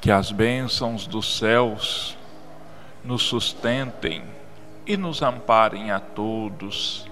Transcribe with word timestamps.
Que 0.00 0.10
as 0.10 0.32
bênçãos 0.32 1.06
dos 1.06 1.36
céus 1.36 2.16
nos 3.04 3.22
sustentem 3.22 4.24
e 4.86 4.96
nos 4.96 5.20
amparem 5.20 5.90
a 5.90 6.00
todos 6.00 7.06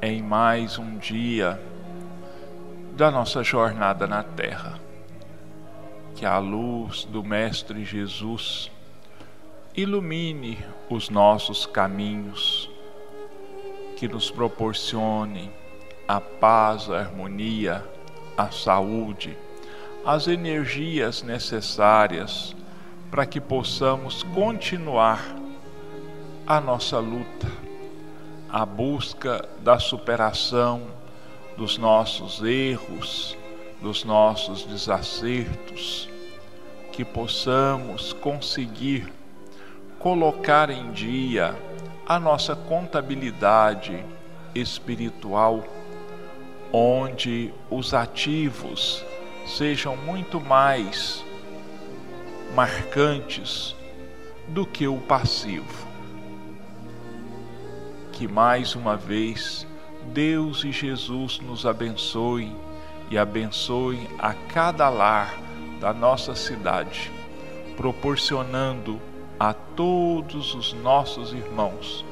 em 0.00 0.22
mais 0.22 0.78
um 0.78 0.96
dia 0.96 1.60
da 2.92 3.10
nossa 3.10 3.42
jornada 3.42 4.06
na 4.06 4.22
Terra. 4.22 4.78
Que 6.14 6.24
a 6.24 6.38
luz 6.38 7.04
do 7.04 7.24
Mestre 7.24 7.84
Jesus 7.84 8.70
ilumine 9.74 10.56
os 10.88 11.10
nossos 11.10 11.66
caminhos, 11.66 12.70
que 13.96 14.06
nos 14.06 14.30
proporcione 14.30 15.50
a 16.06 16.20
paz, 16.20 16.88
a 16.88 17.00
harmonia, 17.00 17.84
a 18.36 18.52
saúde, 18.52 19.36
as 20.04 20.26
energias 20.26 21.22
necessárias 21.22 22.56
para 23.10 23.26
que 23.26 23.40
possamos 23.40 24.22
continuar 24.22 25.22
a 26.46 26.60
nossa 26.60 26.98
luta, 26.98 27.46
a 28.48 28.64
busca 28.64 29.46
da 29.62 29.78
superação 29.78 30.82
dos 31.56 31.76
nossos 31.76 32.42
erros, 32.42 33.36
dos 33.82 34.02
nossos 34.02 34.64
desacertos, 34.64 36.08
que 36.92 37.04
possamos 37.04 38.12
conseguir 38.14 39.12
colocar 39.98 40.70
em 40.70 40.90
dia 40.92 41.54
a 42.06 42.18
nossa 42.18 42.56
contabilidade 42.56 44.02
espiritual, 44.54 45.62
onde 46.72 47.52
os 47.70 47.92
ativos 47.92 49.04
sejam 49.56 49.96
muito 49.96 50.40
mais 50.40 51.24
marcantes 52.54 53.74
do 54.48 54.66
que 54.66 54.86
o 54.86 54.98
passivo. 54.98 55.86
Que 58.12 58.26
mais 58.26 58.74
uma 58.74 58.96
vez 58.96 59.66
Deus 60.12 60.64
e 60.64 60.72
Jesus 60.72 61.40
nos 61.40 61.66
abençoem 61.66 62.54
e 63.10 63.18
abençoem 63.18 64.08
a 64.18 64.34
cada 64.34 64.88
lar 64.88 65.38
da 65.80 65.92
nossa 65.92 66.34
cidade, 66.34 67.10
proporcionando 67.76 69.00
a 69.38 69.52
todos 69.52 70.54
os 70.54 70.72
nossos 70.74 71.32
irmãos 71.32 72.04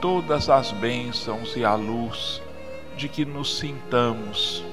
todas 0.00 0.48
as 0.48 0.70
bênçãos 0.72 1.56
e 1.56 1.64
a 1.64 1.74
luz 1.74 2.40
de 2.96 3.08
que 3.08 3.24
nos 3.24 3.58
sintamos 3.58 4.64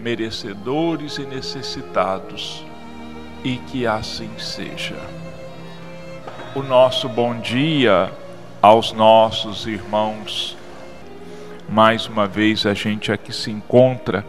merecedores 0.00 1.18
e 1.18 1.22
necessitados, 1.22 2.64
e 3.44 3.56
que 3.56 3.86
assim 3.86 4.30
seja. 4.38 4.96
O 6.54 6.62
nosso 6.62 7.08
bom 7.08 7.38
dia 7.38 8.10
aos 8.60 8.92
nossos 8.92 9.66
irmãos. 9.66 10.56
Mais 11.68 12.06
uma 12.06 12.26
vez 12.26 12.66
a 12.66 12.74
gente 12.74 13.12
aqui 13.12 13.32
se 13.32 13.50
encontra 13.50 14.24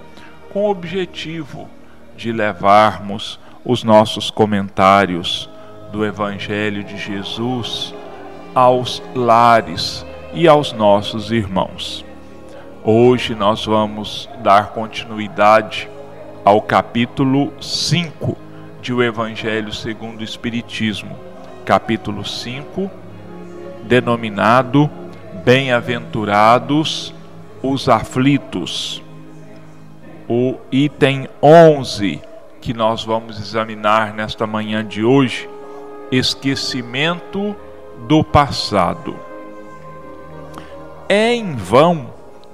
com 0.51 0.65
o 0.65 0.69
objetivo 0.69 1.67
de 2.15 2.31
levarmos 2.31 3.39
os 3.65 3.83
nossos 3.83 4.29
comentários 4.29 5.49
do 5.91 6.05
Evangelho 6.05 6.83
de 6.83 6.97
Jesus 6.97 7.93
aos 8.53 9.01
lares 9.15 10.05
e 10.33 10.47
aos 10.47 10.71
nossos 10.71 11.31
irmãos. 11.31 12.05
Hoje 12.83 13.35
nós 13.35 13.63
vamos 13.63 14.27
dar 14.39 14.69
continuidade 14.69 15.87
ao 16.43 16.59
capítulo 16.59 17.53
5 17.61 18.35
de 18.81 18.91
O 18.91 19.03
Evangelho 19.03 19.71
segundo 19.71 20.21
o 20.21 20.23
Espiritismo, 20.23 21.15
capítulo 21.63 22.25
5, 22.25 22.89
denominado 23.83 24.89
Bem-aventurados 25.45 27.13
os 27.61 27.87
aflitos. 27.87 29.03
O 30.27 30.55
item 30.71 31.29
11 31.39 32.19
que 32.61 32.73
nós 32.73 33.03
vamos 33.03 33.39
examinar 33.39 34.11
nesta 34.11 34.47
manhã 34.47 34.83
de 34.83 35.03
hoje 35.03 35.47
esquecimento 36.11 37.55
do 38.07 38.23
passado. 38.23 39.15
É 41.07 41.35
em 41.35 41.55
vão 41.55 42.10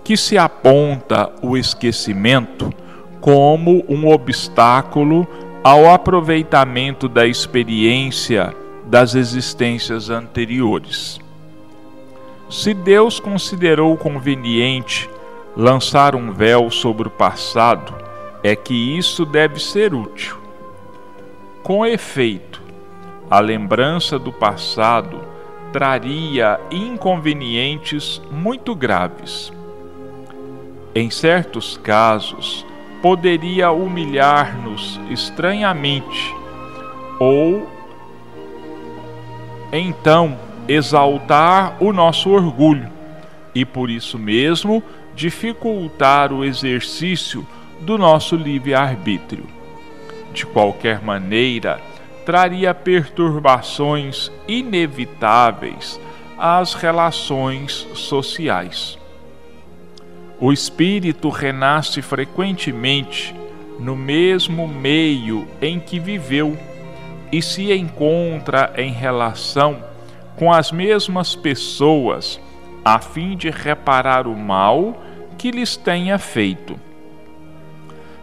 que 0.07 0.15
se 0.15 0.37
aponta 0.37 1.29
o 1.41 1.57
esquecimento 1.57 2.73
como 3.19 3.83
um 3.89 4.07
obstáculo 4.07 5.27
ao 5.61 5.91
aproveitamento 5.91 7.09
da 7.09 7.27
experiência 7.27 8.55
das 8.85 9.15
existências 9.15 10.09
anteriores. 10.09 11.19
Se 12.49 12.73
Deus 12.73 13.19
considerou 13.19 13.97
conveniente 13.97 15.09
lançar 15.57 16.15
um 16.15 16.31
véu 16.31 16.71
sobre 16.71 17.09
o 17.09 17.11
passado, 17.11 17.93
é 18.41 18.55
que 18.55 18.97
isso 18.97 19.25
deve 19.25 19.59
ser 19.59 19.93
útil. 19.93 20.37
Com 21.61 21.85
efeito, 21.85 22.61
a 23.29 23.41
lembrança 23.41 24.17
do 24.17 24.31
passado 24.31 25.19
traria 25.73 26.57
inconvenientes 26.71 28.21
muito 28.31 28.73
graves. 28.73 29.51
Em 30.97 31.11
certos 31.11 31.77
casos, 31.77 32.65
poderia 33.03 33.69
humilhar-nos 33.69 34.99
estranhamente 35.11 36.33
ou 37.19 37.69
então 39.71 40.35
exaltar 40.67 41.77
o 41.79 41.93
nosso 41.93 42.31
orgulho 42.31 42.91
e 43.53 43.63
por 43.63 43.91
isso 43.91 44.17
mesmo 44.17 44.81
dificultar 45.13 46.33
o 46.33 46.43
exercício 46.43 47.45
do 47.81 47.95
nosso 47.95 48.35
livre-arbítrio. 48.35 49.45
De 50.33 50.47
qualquer 50.47 50.99
maneira, 50.99 51.79
traria 52.25 52.73
perturbações 52.73 54.31
inevitáveis 54.47 56.01
às 56.39 56.73
relações 56.73 57.87
sociais. 57.93 58.97
O 60.39 60.53
espírito 60.53 61.29
renasce 61.29 62.01
frequentemente 62.01 63.35
no 63.79 63.95
mesmo 63.95 64.67
meio 64.67 65.47
em 65.61 65.79
que 65.79 65.99
viveu 65.99 66.57
e 67.31 67.41
se 67.41 67.73
encontra 67.73 68.71
em 68.77 68.91
relação 68.91 69.83
com 70.35 70.53
as 70.53 70.71
mesmas 70.71 71.35
pessoas 71.35 72.39
a 72.85 72.99
fim 72.99 73.35
de 73.35 73.49
reparar 73.49 74.27
o 74.27 74.35
mal 74.35 75.01
que 75.37 75.51
lhes 75.51 75.75
tenha 75.75 76.17
feito. 76.19 76.79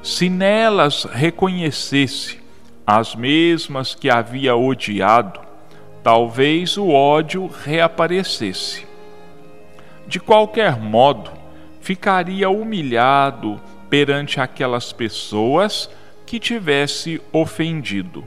Se 0.02 0.28
nelas 0.28 1.04
reconhecesse 1.04 2.38
as 2.86 3.14
mesmas 3.14 3.94
que 3.94 4.08
havia 4.08 4.54
odiado, 4.54 5.40
talvez 6.02 6.76
o 6.76 6.90
ódio 6.90 7.50
reaparecesse. 7.64 8.86
De 10.06 10.20
qualquer 10.20 10.78
modo, 10.78 11.30
ficaria 11.84 12.48
humilhado 12.48 13.60
perante 13.90 14.40
aquelas 14.40 14.90
pessoas 14.90 15.90
que 16.24 16.40
tivesse 16.40 17.20
ofendido. 17.30 18.24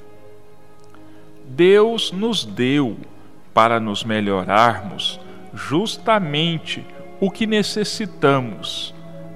Deus 1.44 2.12
nos 2.12 2.46
deu 2.46 2.98
para 3.56 3.80
nos 3.80 4.04
melhorarmos 4.04 5.20
justamente 5.56 6.86
o 7.20 7.32
que 7.32 7.48
necessitamos 7.48 8.94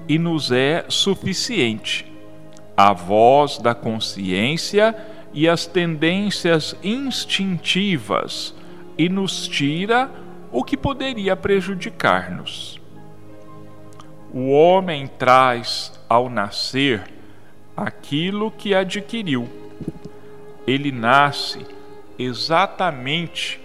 e 0.08 0.20
nos 0.20 0.52
é 0.52 0.84
suficiente. 0.88 2.06
A 2.76 2.92
voz 2.92 3.58
da 3.58 3.74
consciência 3.74 4.94
e 5.34 5.48
as 5.48 5.66
tendências 5.66 6.76
instintivas 6.80 8.54
e 8.96 9.08
nos 9.08 9.48
tira 9.48 10.08
o 10.52 10.62
que 10.62 10.76
poderia 10.76 11.34
prejudicar-nos. 11.34 12.81
O 14.34 14.50
homem 14.50 15.06
traz 15.06 15.92
ao 16.08 16.30
nascer 16.30 17.04
aquilo 17.76 18.50
que 18.50 18.74
adquiriu. 18.74 19.46
Ele 20.66 20.90
nasce 20.90 21.66
exatamente 22.18 23.60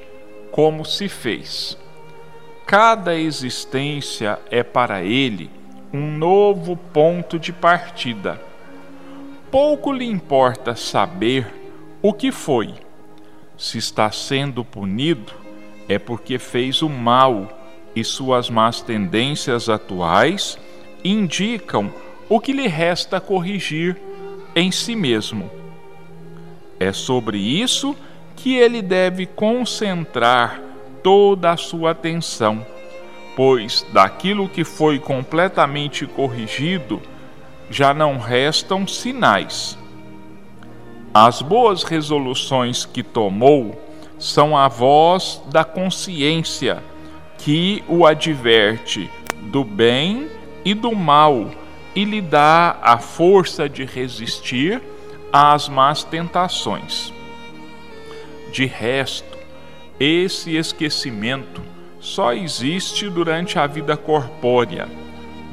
como 0.51 0.83
se 0.83 1.07
fez. 1.07 1.77
Cada 2.65 3.15
existência 3.15 4.39
é 4.51 4.61
para 4.61 5.03
ele 5.03 5.49
um 5.93 6.17
novo 6.17 6.75
ponto 6.75 7.39
de 7.39 7.53
partida. 7.53 8.41
Pouco 9.49 9.93
lhe 9.93 10.05
importa 10.05 10.75
saber 10.75 11.47
o 12.01 12.11
que 12.11 12.29
foi. 12.29 12.73
Se 13.57 13.77
está 13.77 14.11
sendo 14.11 14.65
punido, 14.65 15.31
é 15.87 15.97
porque 15.97 16.37
fez 16.37 16.81
o 16.81 16.89
mal 16.89 17.56
e 17.97 18.03
suas 18.03 18.47
más 18.47 18.79
tendências 18.79 19.67
atuais 19.67 20.55
indicam 21.03 21.91
o 22.29 22.39
que 22.39 22.53
lhe 22.53 22.67
resta 22.67 23.19
corrigir 23.19 23.97
em 24.55 24.71
si 24.71 24.95
mesmo. 24.95 25.49
É 26.79 26.93
sobre 26.93 27.39
isso 27.39 27.95
que 28.35 28.55
ele 28.55 28.83
deve 28.83 29.25
concentrar 29.25 30.61
toda 31.01 31.49
a 31.49 31.57
sua 31.57 31.89
atenção, 31.89 32.63
pois 33.35 33.83
daquilo 33.91 34.47
que 34.47 34.63
foi 34.63 34.99
completamente 34.99 36.05
corrigido 36.05 37.01
já 37.67 37.95
não 37.95 38.19
restam 38.19 38.87
sinais. 38.87 39.75
As 41.11 41.41
boas 41.41 41.81
resoluções 41.81 42.85
que 42.85 43.01
tomou 43.01 43.81
são 44.19 44.55
a 44.55 44.67
voz 44.67 45.41
da 45.47 45.63
consciência 45.63 46.83
que 47.47 47.81
o 47.87 48.05
adverte 48.05 49.09
do 49.43 49.63
bem 49.63 50.27
e 50.65 50.73
do 50.73 50.93
mal 50.93 51.49
e 51.95 52.03
lhe 52.03 52.19
dá 52.19 52.77
a 52.81 52.97
força 52.97 53.69
de 53.69 53.85
resistir 53.85 54.81
às 55.31 55.69
más 55.69 56.03
tentações. 56.03 57.13
De 58.51 58.65
resto, 58.65 59.37
esse 59.97 60.57
esquecimento 60.57 61.61
só 62.01 62.33
existe 62.33 63.09
durante 63.09 63.57
a 63.57 63.65
vida 63.65 63.95
corpórea. 63.95 64.89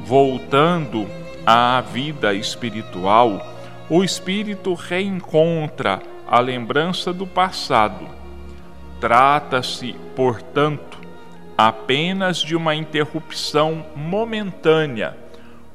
Voltando 0.03 1.07
à 1.45 1.79
vida 1.79 2.33
espiritual, 2.33 3.55
o 3.89 4.03
espírito 4.03 4.73
reencontra 4.73 6.01
a 6.27 6.41
lembrança 6.41 7.13
do 7.13 7.25
passado. 7.25 8.05
Trata-se, 8.99 9.95
portanto, 10.13 10.94
apenas 11.57 12.37
de 12.37 12.55
uma 12.55 12.75
interrupção 12.75 13.85
momentânea, 13.95 15.15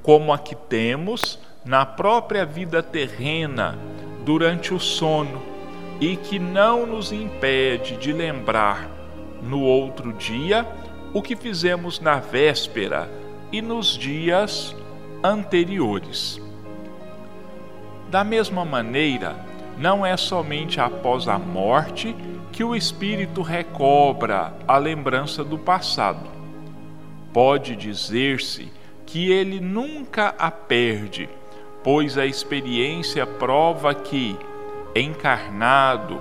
como 0.02 0.32
a 0.32 0.38
que 0.38 0.54
temos 0.54 1.38
na 1.64 1.84
própria 1.84 2.44
vida 2.44 2.82
terrena 2.82 3.78
durante 4.24 4.74
o 4.74 4.80
sono 4.80 5.42
e 6.00 6.16
que 6.16 6.38
não 6.38 6.86
nos 6.86 7.12
impede 7.12 7.96
de 7.96 8.12
lembrar 8.12 8.88
no 9.42 9.60
outro 9.62 10.12
dia 10.12 10.66
o 11.12 11.20
que 11.20 11.36
fizemos 11.36 12.00
na 12.00 12.16
véspera 12.16 13.10
e 13.52 13.60
nos 13.60 13.96
dias 13.98 14.74
anteriores. 15.22 16.40
Da 18.10 18.24
mesma 18.24 18.64
maneira, 18.64 19.36
não 19.80 20.04
é 20.04 20.14
somente 20.14 20.78
após 20.78 21.26
a 21.26 21.38
morte 21.38 22.14
que 22.52 22.62
o 22.62 22.76
espírito 22.76 23.40
recobra 23.40 24.52
a 24.68 24.76
lembrança 24.76 25.42
do 25.42 25.56
passado. 25.56 26.28
Pode 27.32 27.74
dizer-se 27.76 28.70
que 29.06 29.32
ele 29.32 29.58
nunca 29.58 30.34
a 30.38 30.50
perde, 30.50 31.30
pois 31.82 32.18
a 32.18 32.26
experiência 32.26 33.26
prova 33.26 33.94
que, 33.94 34.36
encarnado 34.94 36.20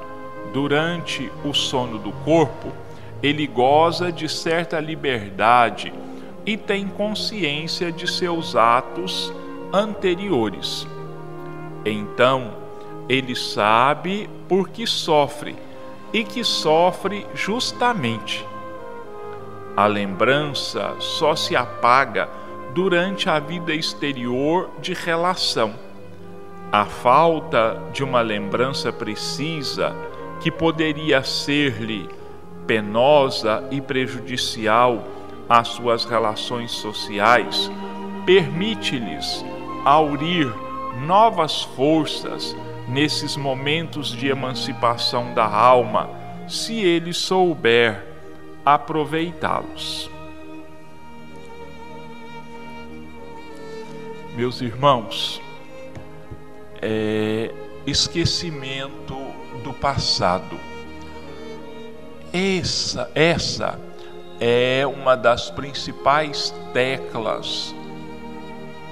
durante 0.53 1.29
o 1.43 1.53
sono 1.53 1.99
do 1.99 2.13
corpo, 2.23 2.71
ele 3.21 3.45
goza 3.45 4.09
de 4.09 4.29
certa 4.29 4.79
liberdade 4.79 5.91
e 6.45 6.55
tem 6.55 6.87
consciência 6.87 7.91
de 7.91 8.09
seus 8.09 8.55
atos 8.55 9.33
anteriores. 9.73 10.87
Então, 11.83 12.58
ele 13.09 13.35
sabe 13.35 14.29
por 14.47 14.69
que 14.69 14.87
sofre 14.87 15.55
e 16.13 16.23
que 16.23 16.43
sofre 16.43 17.25
justamente. 17.33 18.45
A 19.75 19.87
lembrança 19.87 20.95
só 20.99 21.35
se 21.35 21.55
apaga 21.55 22.29
durante 22.73 23.29
a 23.29 23.39
vida 23.39 23.73
exterior 23.73 24.69
de 24.79 24.93
relação 24.93 25.73
a 26.71 26.85
falta 26.85 27.81
de 27.91 28.03
uma 28.03 28.21
lembrança 28.21 28.93
precisa 28.93 29.95
que 30.39 30.51
poderia 30.51 31.23
ser-lhe 31.23 32.07
penosa 32.67 33.67
e 33.71 33.81
prejudicial 33.81 35.03
às 35.49 35.69
suas 35.69 36.05
relações 36.05 36.71
sociais, 36.71 37.71
permite-lhes 38.23 39.43
aurir 39.83 40.53
novas 41.07 41.63
forças 41.63 42.55
nesses 42.89 43.37
momentos 43.37 44.09
de 44.09 44.27
emancipação 44.27 45.33
da 45.33 45.45
alma, 45.45 46.09
se 46.47 46.75
ele 46.75 47.13
souber 47.13 48.03
aproveitá-los. 48.65 50.09
Meus 54.35 54.61
irmãos, 54.61 55.41
é, 56.81 57.53
esquecimento 57.85 59.15
do 59.63 59.73
passado. 59.73 60.57
Essa, 62.31 63.11
essa 63.13 63.79
é 64.39 64.85
uma 64.87 65.15
das 65.15 65.49
principais 65.51 66.53
teclas 66.73 67.75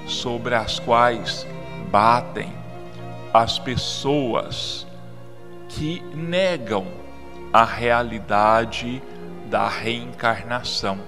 sobre 0.06 0.54
as 0.54 0.78
quais 0.78 1.46
batem 1.90 2.52
as 3.38 3.58
pessoas 3.58 4.86
que 5.68 6.00
negam 6.14 6.86
a 7.52 7.64
realidade 7.64 9.02
da 9.50 9.68
reencarnação. 9.68 10.98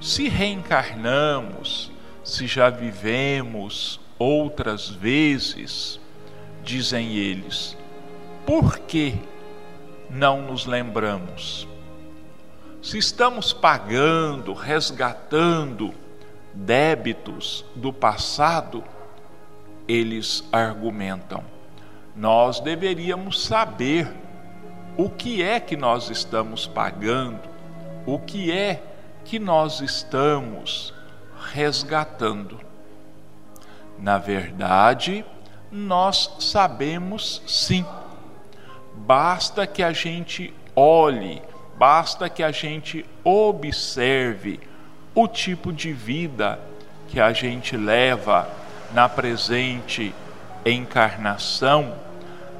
Se 0.00 0.28
reencarnamos, 0.28 1.90
se 2.24 2.46
já 2.46 2.70
vivemos 2.70 4.00
Outras 4.20 4.90
vezes, 4.90 5.98
dizem 6.62 7.16
eles, 7.16 7.74
por 8.44 8.78
que 8.80 9.14
não 10.10 10.42
nos 10.42 10.66
lembramos? 10.66 11.66
Se 12.82 12.98
estamos 12.98 13.54
pagando, 13.54 14.52
resgatando 14.52 15.94
débitos 16.52 17.64
do 17.74 17.94
passado, 17.94 18.84
eles 19.90 20.44
argumentam, 20.52 21.42
nós 22.14 22.60
deveríamos 22.60 23.44
saber 23.44 24.08
o 24.96 25.10
que 25.10 25.42
é 25.42 25.58
que 25.58 25.76
nós 25.76 26.10
estamos 26.10 26.66
pagando, 26.66 27.40
o 28.06 28.18
que 28.18 28.52
é 28.52 28.82
que 29.24 29.38
nós 29.38 29.80
estamos 29.80 30.94
resgatando. 31.52 32.60
Na 33.98 34.16
verdade, 34.16 35.24
nós 35.72 36.36
sabemos 36.38 37.42
sim. 37.46 37.84
Basta 38.94 39.66
que 39.66 39.82
a 39.82 39.92
gente 39.92 40.54
olhe, 40.76 41.42
basta 41.76 42.28
que 42.28 42.42
a 42.44 42.52
gente 42.52 43.04
observe 43.24 44.60
o 45.14 45.26
tipo 45.26 45.72
de 45.72 45.92
vida 45.92 46.60
que 47.08 47.18
a 47.18 47.32
gente 47.32 47.76
leva 47.76 48.48
na 48.92 49.08
presente 49.08 50.14
encarnação 50.64 51.94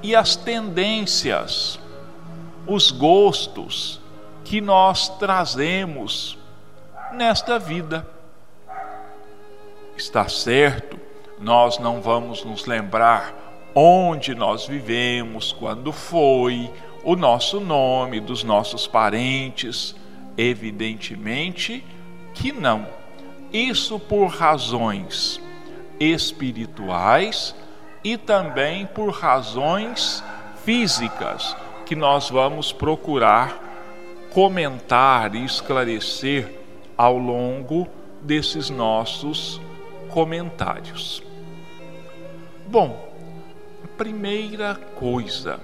e 0.03 0.15
as 0.17 0.37
tendências, 0.37 1.79
os 2.67 2.91
gostos 2.91 4.01
que 4.45 4.61
nós 4.61 5.09
trazemos 5.19 6.39
nesta 7.13 7.59
vida. 7.59 8.07
Está 9.97 10.29
certo 10.29 11.01
nós 11.41 11.79
não 11.79 12.03
vamos 12.03 12.45
nos 12.45 12.67
lembrar 12.67 13.35
onde 13.75 14.35
nós 14.35 14.67
vivemos, 14.67 15.53
quando 15.53 15.91
foi, 15.91 16.71
o 17.03 17.17
nosso 17.17 17.59
nome, 17.59 18.21
dos 18.21 18.45
nossos 18.45 18.87
parentes. 18.87 19.97
Evidentemente 20.37 21.85
que 22.35 22.53
não. 22.53 22.87
Isso 23.53 23.99
por 23.99 24.27
razões 24.27 25.41
espirituais 26.01 27.55
e 28.03 28.17
também 28.17 28.87
por 28.87 29.11
razões 29.11 30.25
físicas 30.65 31.55
que 31.85 31.95
nós 31.95 32.31
vamos 32.31 32.73
procurar 32.73 33.69
comentar 34.33 35.35
e 35.35 35.45
esclarecer 35.45 36.61
ao 36.97 37.19
longo 37.19 37.87
desses 38.23 38.71
nossos 38.71 39.61
comentários. 40.09 41.23
Bom, 42.67 43.13
primeira 43.99 44.77
coisa, 44.95 45.61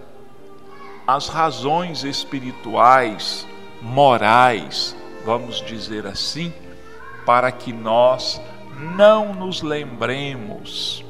as 1.06 1.28
razões 1.28 2.02
espirituais, 2.02 3.46
morais, 3.80 4.96
vamos 5.24 5.62
dizer 5.62 6.06
assim, 6.06 6.52
para 7.24 7.52
que 7.52 7.72
nós 7.72 8.40
não 8.78 9.34
nos 9.34 9.62
lembremos 9.62 11.04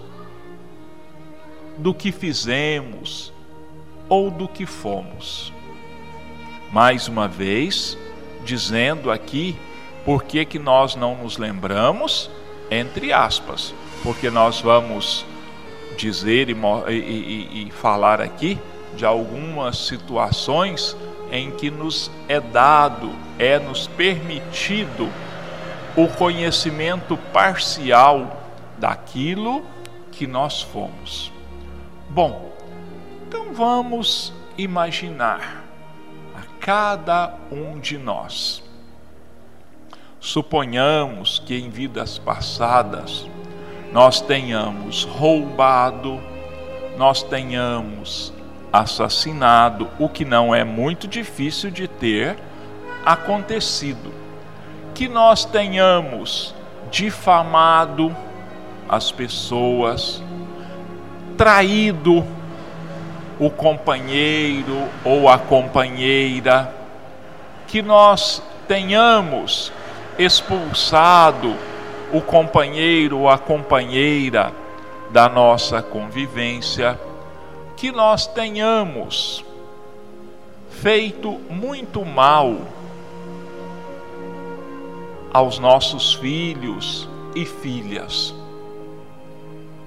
do 1.77 1.93
que 1.93 2.13
fizemos 2.13 3.33
ou 4.09 4.31
do 4.31 4.49
que 4.49 4.65
fomos. 4.65 5.53
Mais 6.73 7.09
uma 7.09 7.29
vez, 7.29 7.99
dizendo 8.45 9.11
aqui 9.11 9.57
por 10.05 10.25
que, 10.25 10.45
que 10.45 10.59
nós 10.59 10.95
não 10.95 11.17
nos 11.17 11.37
lembramos, 11.37 12.31
entre 12.71 13.13
aspas, 13.13 13.75
porque 14.03 14.31
nós 14.31 14.61
vamos 14.61 15.25
dizer 15.97 16.49
e, 16.49 16.55
e, 16.93 17.67
e 17.67 17.71
falar 17.71 18.21
aqui 18.21 18.59
de 18.97 19.05
algumas 19.05 19.79
situações 19.79 20.97
em 21.31 21.51
que 21.51 21.71
nos 21.71 22.11
é 22.29 22.41
dado, 22.41 23.11
é 23.39 23.59
nos 23.59 23.87
permitido 23.89 25.11
o 25.97 26.07
conhecimento 26.09 27.17
parcial 27.33 28.43
daquilo 28.79 29.65
que 30.13 30.27
nós 30.27 30.61
fomos. 30.61 31.33
Bom, 32.11 32.53
então 33.27 33.55
vamos 33.55 34.33
imaginar 34.59 35.65
a 36.37 36.43
cada 36.61 37.35
um 37.51 37.79
de 37.81 37.97
nós. 37.97 38.63
Suponhamos 40.21 41.39
que 41.39 41.57
em 41.57 41.71
vidas 41.71 42.19
passadas 42.19 43.27
nós 43.93 44.21
tenhamos 44.21 45.05
roubado, 45.05 46.21
nós 46.99 47.23
tenhamos 47.23 48.33
assassinado, 48.73 49.89
o 49.99 50.09
que 50.09 50.25
não 50.25 50.55
é 50.55 50.65
muito 50.65 51.09
difícil 51.09 51.71
de 51.71 51.89
ter 51.89 52.37
acontecido. 53.05 54.26
Que 54.97 55.09
nós 55.09 55.45
tenhamos 55.45 56.55
difamado 56.91 58.17
as 58.89 59.13
pessoas, 59.13 60.23
traído 61.37 62.25
o 63.39 63.51
companheiro 63.51 64.89
ou 65.05 65.29
a 65.29 65.37
companheira, 65.37 66.75
que 67.69 67.83
nós 67.83 68.43
tenhamos 68.67 69.71
expulsado 70.19 71.55
o 72.11 72.23
companheiro 72.23 73.19
ou 73.19 73.29
a 73.29 73.37
companheira 73.37 74.51
da 75.11 75.29
nossa 75.29 75.83
convivência, 75.83 76.99
que 77.77 77.93
nós 77.93 78.27
tenhamos 78.27 79.45
feito 80.71 81.33
muito 81.51 82.03
mal 82.03 82.57
aos 85.37 85.59
nossos 85.59 86.15
filhos 86.15 87.07
e 87.35 87.45
filhas 87.45 88.35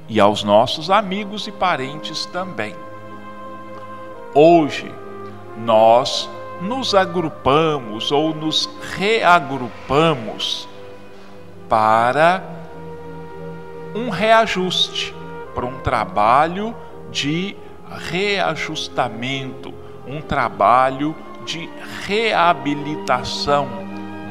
e 0.07 0.19
aos 0.19 0.43
nossos 0.43 0.91
amigos 0.91 1.47
e 1.47 1.51
parentes 1.51 2.23
também. 2.27 2.75
Hoje, 4.31 4.93
nós 5.57 6.29
nos 6.61 6.93
agrupamos 6.93 8.11
ou 8.11 8.31
nos 8.31 8.69
reagrupamos 8.95 10.69
para 11.67 12.43
um 13.95 14.11
reajuste, 14.11 15.15
para 15.55 15.65
um 15.65 15.79
trabalho 15.79 16.75
de 17.09 17.57
reajustamento, 18.11 19.73
um 20.05 20.21
trabalho 20.21 21.15
de 21.43 21.67
reabilitação 22.05 23.67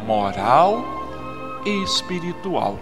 moral 0.07 0.98
espiritual. 1.69 2.79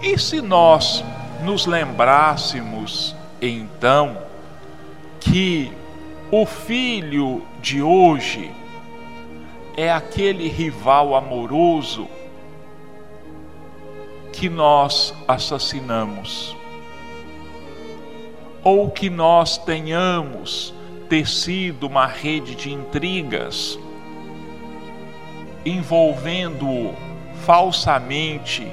E 0.00 0.18
se 0.18 0.40
nós 0.40 1.04
nos 1.42 1.66
lembrássemos 1.66 3.14
então 3.40 4.16
que 5.20 5.72
o 6.30 6.46
filho 6.46 7.42
de 7.60 7.82
hoje 7.82 8.50
é 9.76 9.92
aquele 9.92 10.48
rival 10.48 11.14
amoroso 11.14 12.08
que 14.32 14.48
nós 14.48 15.14
assassinamos, 15.28 16.56
ou 18.64 18.90
que 18.90 19.10
nós 19.10 19.58
tenhamos 19.58 20.74
tecido 21.08 21.86
uma 21.86 22.06
rede 22.06 22.54
de 22.54 22.72
intrigas 22.72 23.78
envolvendo-o 25.64 26.94
falsamente 27.44 28.70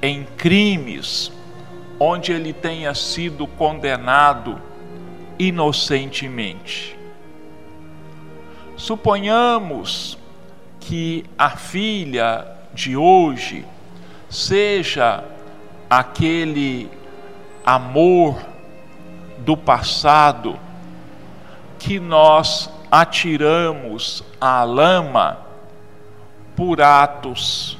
em 0.00 0.24
crimes 0.36 1.32
onde 1.98 2.32
ele 2.32 2.52
tenha 2.52 2.94
sido 2.94 3.46
condenado 3.46 4.60
inocentemente. 5.38 6.98
Suponhamos 8.76 10.18
que 10.80 11.24
a 11.38 11.50
filha 11.50 12.46
de 12.74 12.96
hoje 12.96 13.64
seja 14.28 15.22
aquele 15.88 16.90
amor 17.64 18.40
do 19.38 19.56
passado 19.56 20.58
que 21.78 22.00
nós 22.00 22.70
atiramos 22.90 24.24
à 24.40 24.64
lama 24.64 25.38
por 26.56 26.80
atos 26.80 27.78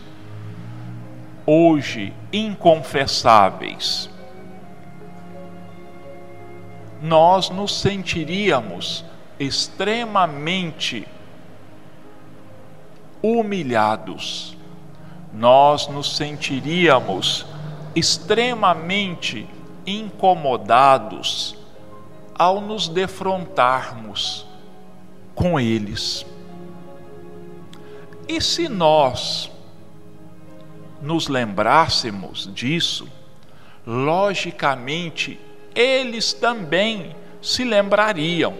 hoje 1.46 2.12
inconfessáveis. 2.32 4.08
Nós 7.00 7.50
nos 7.50 7.80
sentiríamos 7.80 9.04
extremamente 9.38 11.06
humilhados 13.22 14.56
nós 15.32 15.88
nos 15.88 16.16
sentiríamos 16.16 17.46
extremamente 17.94 19.48
incomodados 19.86 21.56
ao 22.34 22.60
nos 22.60 22.88
defrontarmos 22.88 24.46
com 25.34 25.58
eles. 25.58 26.26
E 28.28 28.40
se 28.40 28.68
nós 28.68 29.50
nos 31.00 31.28
lembrássemos 31.28 32.48
disso, 32.54 33.08
logicamente 33.86 35.38
eles 35.74 36.32
também 36.32 37.16
se 37.40 37.64
lembrariam, 37.64 38.54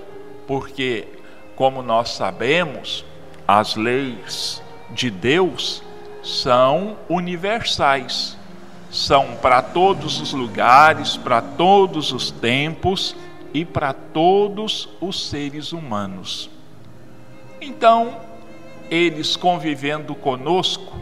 porque, 0.46 1.06
como 1.54 1.82
nós 1.82 2.10
sabemos, 2.10 3.04
as 3.46 3.76
leis 3.76 4.62
de 4.90 5.10
Deus 5.10 5.82
são 6.22 6.96
universais, 7.08 8.36
são 8.90 9.36
para 9.36 9.62
todos 9.62 10.20
os 10.20 10.32
lugares, 10.32 11.16
para 11.16 11.40
todos 11.40 12.12
os 12.12 12.30
tempos 12.30 13.14
e 13.54 13.64
para 13.64 13.92
todos 13.92 14.88
os 15.00 15.28
seres 15.28 15.72
humanos. 15.72 16.50
Então, 17.60 18.31
eles 18.92 19.36
convivendo 19.36 20.14
conosco, 20.14 21.00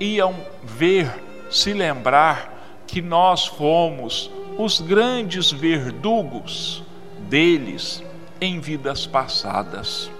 iam 0.00 0.34
ver, 0.64 1.08
se 1.50 1.72
lembrar 1.72 2.82
que 2.86 3.00
nós 3.00 3.46
fomos 3.46 4.30
os 4.58 4.80
grandes 4.80 5.52
verdugos 5.52 6.82
deles 7.28 8.02
em 8.40 8.58
vidas 8.58 9.06
passadas. 9.06 10.10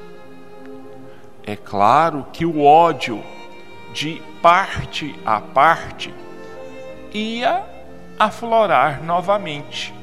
É 1.44 1.56
claro 1.56 2.26
que 2.32 2.46
o 2.46 2.62
ódio 2.62 3.22
de 3.92 4.22
parte 4.40 5.14
a 5.24 5.40
parte, 5.40 6.14
ia 7.12 7.64
aflorar 8.18 9.02
novamente. 9.02 9.94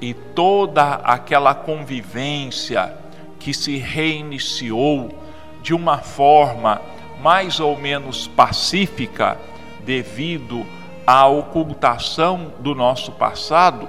E 0.00 0.14
toda 0.14 0.94
aquela 0.96 1.54
convivência 1.54 2.94
que 3.38 3.54
se 3.54 3.76
reiniciou 3.76 5.19
de 5.62 5.74
uma 5.74 5.98
forma 5.98 6.80
mais 7.22 7.60
ou 7.60 7.76
menos 7.76 8.26
pacífica, 8.26 9.38
devido 9.84 10.66
à 11.06 11.26
ocultação 11.26 12.52
do 12.60 12.74
nosso 12.74 13.12
passado, 13.12 13.88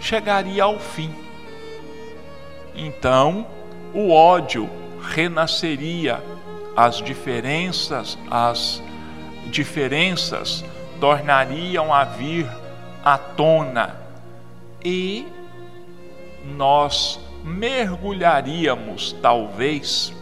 chegaria 0.00 0.64
ao 0.64 0.78
fim. 0.78 1.10
Então, 2.74 3.46
o 3.92 4.12
ódio 4.12 4.68
renasceria 5.00 6.22
as 6.76 6.96
diferenças, 6.96 8.18
as 8.30 8.82
diferenças 9.46 10.64
tornariam 11.00 11.92
a 11.92 12.04
vir 12.04 12.46
à 13.04 13.16
tona 13.16 13.96
e 14.84 15.26
nós 16.56 17.20
mergulharíamos, 17.44 19.14
talvez, 19.22 20.12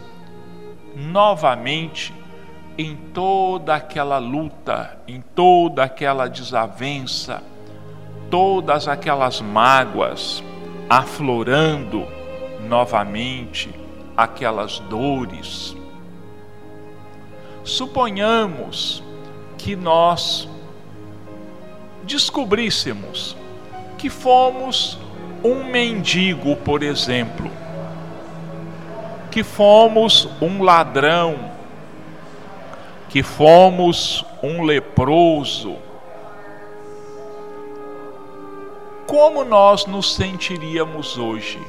novamente 0.95 2.13
em 2.77 2.95
toda 2.95 3.75
aquela 3.75 4.17
luta, 4.17 4.97
em 5.07 5.21
toda 5.21 5.83
aquela 5.83 6.27
desavença, 6.27 7.43
todas 8.29 8.87
aquelas 8.87 9.41
mágoas, 9.41 10.43
aflorando 10.89 12.05
novamente 12.67 13.69
aquelas 14.17 14.79
dores. 14.79 15.75
Suponhamos 17.63 19.03
que 19.57 19.75
nós 19.75 20.49
descobríssemos 22.03 23.37
que 23.97 24.09
fomos 24.09 24.97
um 25.43 25.63
mendigo, 25.63 26.55
por 26.57 26.83
exemplo, 26.83 27.49
que 29.33 29.41
fomos 29.41 30.29
um 30.39 30.61
ladrão, 30.61 31.49
que 33.09 33.23
fomos 33.23 34.23
um 34.43 34.61
leproso, 34.61 35.75
como 39.07 39.43
nós 39.43 39.87
nos 39.87 40.13
sentiríamos 40.13 41.17
hoje? 41.17 41.59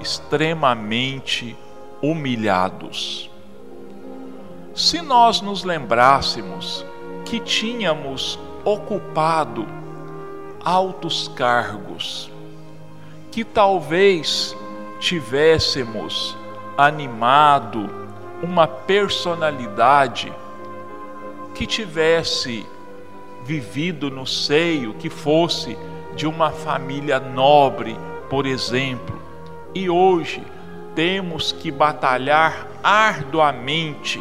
Extremamente 0.00 1.56
humilhados. 2.00 3.28
Se 4.72 5.02
nós 5.02 5.40
nos 5.40 5.64
lembrássemos 5.64 6.86
que 7.24 7.40
tínhamos 7.40 8.38
ocupado 8.64 9.66
altos 10.64 11.26
cargos, 11.26 12.30
que 13.32 13.42
talvez 13.42 14.56
tivéssemos 15.00 16.40
animado 16.76 17.88
uma 18.42 18.66
personalidade 18.66 20.32
que 21.54 21.66
tivesse 21.66 22.66
vivido 23.44 24.10
no 24.10 24.26
seio, 24.26 24.94
que 24.94 25.08
fosse 25.10 25.76
de 26.16 26.26
uma 26.26 26.50
família 26.50 27.20
nobre, 27.20 27.96
por 28.28 28.46
exemplo, 28.46 29.20
e 29.74 29.88
hoje 29.88 30.42
temos 30.94 31.52
que 31.52 31.70
batalhar 31.70 32.66
arduamente 32.82 34.20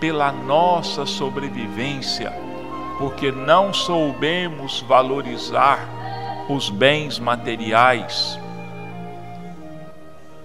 pela 0.00 0.30
nossa 0.30 1.06
sobrevivência, 1.06 2.32
porque 2.98 3.30
não 3.32 3.72
soubemos 3.72 4.80
valorizar 4.82 5.88
os 6.48 6.70
bens 6.70 7.18
materiais 7.18 8.38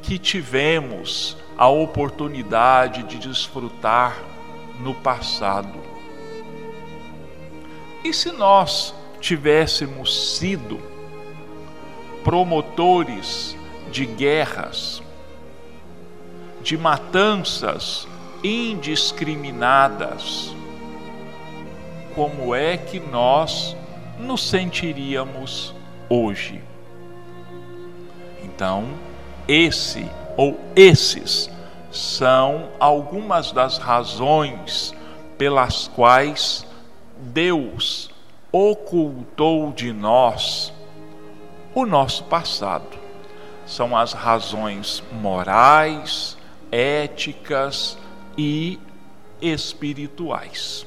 que 0.02 0.18
tivemos 0.18 1.38
a 1.58 1.68
oportunidade 1.68 3.04
de 3.04 3.18
desfrutar 3.18 4.18
no 4.80 4.96
passado. 4.96 5.78
E 8.04 8.14
se 8.14 8.32
nós 8.32 8.96
tivéssemos 9.20 10.38
sido 10.38 10.80
promotores 12.24 13.58
de 13.92 14.06
guerras, 14.06 15.04
de 16.62 16.78
matanças 16.78 18.08
indiscriminadas, 18.44 20.54
como 22.16 22.56
é 22.56 22.78
que 22.78 23.00
nós 23.00 23.76
nos 24.18 24.48
sentiríamos 24.48 25.76
hoje? 26.10 26.62
Então, 28.44 28.88
esse 29.50 30.08
ou 30.38 30.60
esses 30.76 31.50
são 31.92 32.70
algumas 32.80 33.52
das 33.52 33.80
razões 33.80 34.94
pelas 35.40 35.88
quais 35.88 36.68
Deus 37.18 38.12
ocultou 38.52 39.72
de 39.72 39.92
nós 39.92 40.72
o 41.74 41.84
nosso 41.84 42.24
passado. 42.26 43.00
São 43.66 43.98
as 43.98 44.14
razões 44.14 45.04
morais, 45.12 46.38
éticas 46.72 47.98
e 48.38 48.80
espirituais. 49.42 50.86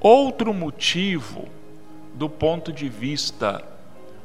Outro 0.00 0.52
motivo, 0.52 1.48
do 2.14 2.28
ponto 2.28 2.70
de 2.72 2.88
vista 2.88 3.64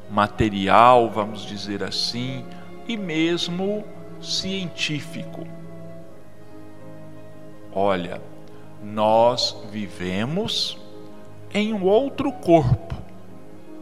material, 0.10 1.10
vamos 1.10 1.46
dizer 1.46 1.84
assim, 1.84 2.46
e 2.88 2.98
mesmo 2.98 3.84
científico. 4.22 5.48
Olha, 7.74 8.22
nós 8.82 9.58
vivemos 9.72 10.78
em 11.54 11.74
um 11.74 11.84
outro 11.84 12.32
corpo 12.32 12.96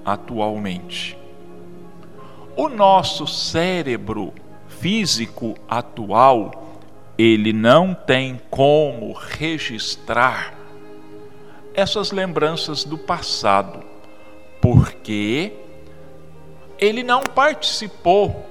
atualmente. 0.05 1.17
O 2.55 2.67
nosso 2.69 3.25
cérebro 3.25 4.33
físico 4.67 5.55
atual, 5.69 6.79
ele 7.17 7.53
não 7.53 7.93
tem 7.93 8.39
como 8.49 9.13
registrar 9.13 10.53
essas 11.73 12.11
lembranças 12.11 12.83
do 12.83 12.97
passado, 12.97 13.83
porque 14.61 15.53
ele 16.77 17.03
não 17.03 17.21
participou, 17.21 18.45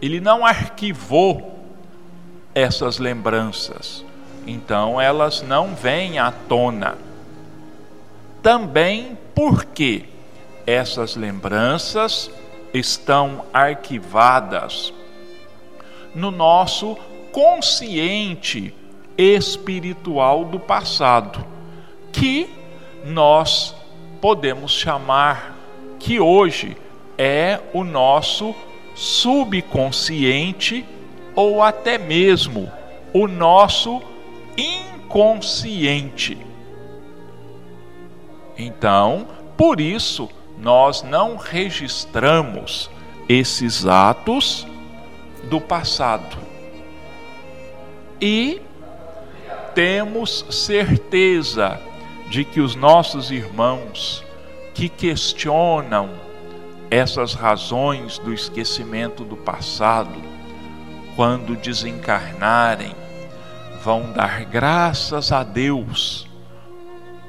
ele 0.00 0.20
não 0.20 0.44
arquivou 0.44 1.58
essas 2.54 2.98
lembranças. 2.98 4.04
Então 4.46 5.00
elas 5.00 5.42
não 5.42 5.74
vêm 5.74 6.18
à 6.18 6.32
tona 6.32 6.96
também 8.42 9.18
porque 9.34 10.04
essas 10.66 11.16
lembranças 11.16 12.30
estão 12.72 13.44
arquivadas 13.52 14.92
no 16.14 16.30
nosso 16.30 16.96
consciente 17.32 18.74
espiritual 19.16 20.44
do 20.44 20.58
passado, 20.58 21.44
que 22.12 22.48
nós 23.04 23.74
podemos 24.20 24.72
chamar 24.72 25.56
que 25.98 26.18
hoje 26.18 26.76
é 27.18 27.60
o 27.72 27.84
nosso 27.84 28.54
subconsciente 29.00 30.84
ou 31.34 31.62
até 31.62 31.96
mesmo 31.96 32.70
o 33.14 33.26
nosso 33.26 34.02
inconsciente. 34.58 36.36
Então, 38.58 39.26
por 39.56 39.80
isso, 39.80 40.28
nós 40.58 41.02
não 41.02 41.38
registramos 41.38 42.90
esses 43.26 43.86
atos 43.86 44.66
do 45.44 45.58
passado. 45.58 46.36
E 48.20 48.60
temos 49.74 50.44
certeza 50.50 51.80
de 52.28 52.44
que 52.44 52.60
os 52.60 52.74
nossos 52.74 53.30
irmãos 53.30 54.22
que 54.74 54.90
questionam 54.90 56.10
essas 56.90 57.34
razões 57.34 58.18
do 58.18 58.32
esquecimento 58.32 59.24
do 59.24 59.36
passado, 59.36 60.20
quando 61.14 61.56
desencarnarem, 61.56 62.94
vão 63.82 64.12
dar 64.12 64.44
graças 64.44 65.32
a 65.32 65.42
Deus 65.42 66.28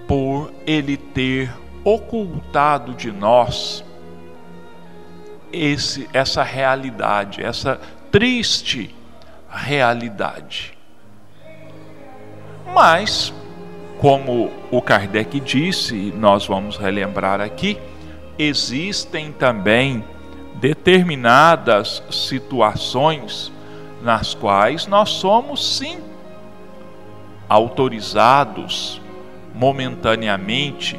por 0.07 0.51
ele 0.65 0.97
ter 0.97 1.53
ocultado 1.83 2.93
de 2.93 3.11
nós 3.11 3.83
esse, 5.53 6.09
essa 6.13 6.43
realidade, 6.43 7.43
essa 7.43 7.79
triste 8.11 8.93
realidade. 9.49 10.77
Mas, 12.73 13.33
como 13.99 14.51
o 14.71 14.81
Kardec 14.81 15.39
disse, 15.39 16.13
nós 16.15 16.45
vamos 16.47 16.77
relembrar 16.77 17.41
aqui, 17.41 17.77
existem 18.37 19.31
também 19.31 20.03
determinadas 20.55 22.03
situações 22.09 23.51
nas 24.01 24.33
quais 24.33 24.87
nós 24.87 25.09
somos 25.09 25.77
sim 25.77 25.99
autorizados 27.47 29.01
momentaneamente, 29.53 30.97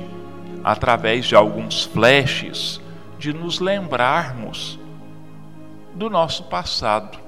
através 0.62 1.24
de 1.24 1.34
alguns 1.34 1.84
flashes, 1.84 2.80
de 3.18 3.32
nos 3.32 3.60
lembrarmos 3.60 4.78
do 5.94 6.10
nosso 6.10 6.44
passado. 6.44 7.18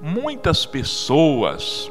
Muitas 0.00 0.64
pessoas 0.64 1.90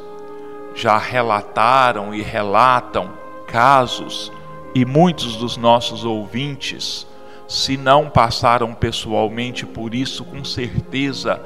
já 0.74 0.98
relataram 0.98 2.14
e 2.14 2.22
relatam 2.22 3.12
casos, 3.48 4.32
e 4.74 4.86
muitos 4.86 5.36
dos 5.36 5.58
nossos 5.58 6.06
ouvintes, 6.06 7.06
se 7.48 7.76
não 7.76 8.10
passaram 8.10 8.74
pessoalmente 8.74 9.66
por 9.66 9.94
isso, 9.94 10.24
com 10.24 10.44
certeza 10.44 11.42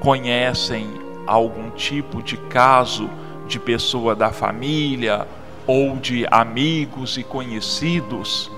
conhecem 0.00 0.86
algum 1.26 1.70
tipo 1.70 2.22
de 2.22 2.36
caso 2.36 3.08
de 3.46 3.58
pessoa 3.58 4.14
da 4.14 4.32
família 4.32 5.26
ou 5.66 5.96
de 5.96 6.26
amigos 6.30 7.16
e 7.16 7.22
conhecidos, 7.22 8.50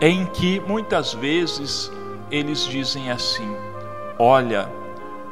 em 0.00 0.24
que 0.26 0.60
muitas 0.60 1.12
vezes 1.12 1.90
eles 2.30 2.64
dizem 2.64 3.10
assim: 3.10 3.56
Olha, 4.18 4.68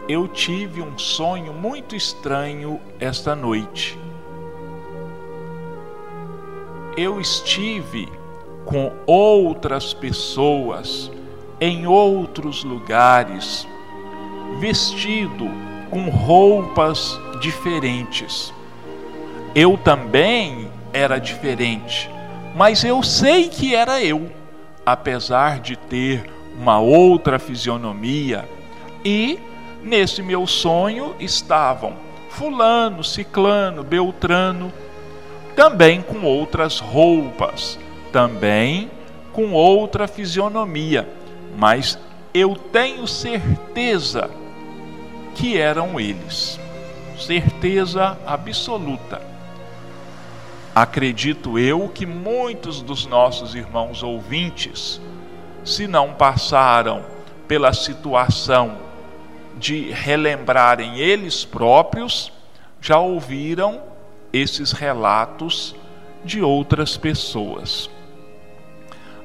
eu 0.09 0.29
tive 0.29 0.81
um 0.81 0.97
sonho 0.97 1.53
muito 1.53 1.97
estranho 1.97 2.81
esta 3.01 3.35
noite. 3.35 3.99
Eu 6.97 7.21
estive 7.21 8.09
com 8.65 8.91
outras 9.07 9.93
pessoas 9.93 11.11
em 11.61 11.87
outros 11.87 12.65
lugares, 12.65 13.67
vestido 14.59 15.49
com 15.91 16.09
roupas 16.09 17.19
diferentes. 17.41 18.53
Eu 19.55 19.77
também 19.77 20.71
era 20.93 21.19
diferente, 21.19 22.11
mas 22.55 22.83
eu 22.83 23.03
sei 23.03 23.49
que 23.49 23.75
era 23.75 24.03
eu, 24.03 24.31
apesar 24.85 25.61
de 25.61 25.77
ter 25.77 26.31
uma 26.59 26.81
outra 26.81 27.39
fisionomia. 27.39 28.49
E 29.05 29.39
nesse 29.83 30.23
meu 30.23 30.47
sonho 30.47 31.15
estavam 31.21 31.95
Fulano, 32.31 33.05
Ciclano, 33.05 33.83
Beltrano, 33.83 34.73
também 35.57 36.03
com 36.03 36.23
outras 36.23 36.79
roupas, 36.79 37.79
também 38.13 38.91
com 39.33 39.53
outra 39.53 40.07
fisionomia, 40.07 41.09
mas 41.57 41.99
eu 42.35 42.55
tenho 42.55 43.09
certeza 43.09 44.31
que 45.35 45.57
eram 45.59 45.99
eles, 45.99 46.61
certeza 47.19 48.19
absoluta. 48.27 49.23
Acredito 50.75 51.59
eu 51.59 51.89
que 51.89 52.05
muitos 52.05 52.83
dos 52.83 53.07
nossos 53.07 53.55
irmãos 53.55 54.03
ouvintes, 54.03 55.01
se 55.65 55.87
não 55.87 56.13
passaram 56.13 57.03
pela 57.49 57.73
situação 57.73 58.77
de 59.57 59.91
relembrarem 59.91 60.99
eles 60.99 61.47
próprios, 61.47 62.31
já 62.79 62.99
ouviram 62.99 63.96
esses 64.41 64.73
relatos 64.73 65.75
de 66.25 66.43
outras 66.43 66.97
pessoas. 66.97 67.91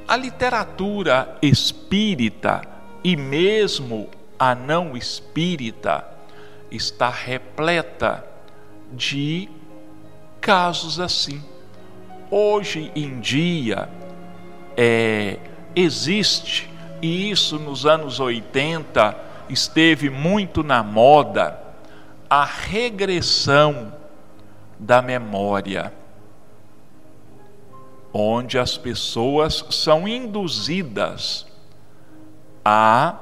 A 0.07 0.15
literatura 0.15 1.37
espírita 1.41 2.61
e 3.03 3.15
mesmo 3.15 4.09
a 4.37 4.53
não 4.53 4.95
espírita 4.95 6.05
está 6.69 7.09
repleta 7.09 8.25
de 8.91 9.49
casos 10.39 10.99
assim. 10.99 11.43
Hoje 12.29 12.91
em 12.95 13.19
dia 13.19 13.89
é, 14.75 15.37
existe, 15.75 16.69
e 17.01 17.29
isso 17.29 17.59
nos 17.59 17.85
anos 17.85 18.19
80 18.19 19.15
esteve 19.49 20.09
muito 20.09 20.63
na 20.63 20.81
moda, 20.81 21.59
a 22.29 22.45
regressão 22.45 23.93
da 24.81 24.99
memória, 24.99 25.93
onde 28.11 28.57
as 28.57 28.79
pessoas 28.79 29.63
são 29.69 30.07
induzidas 30.07 31.45
a 32.65 33.15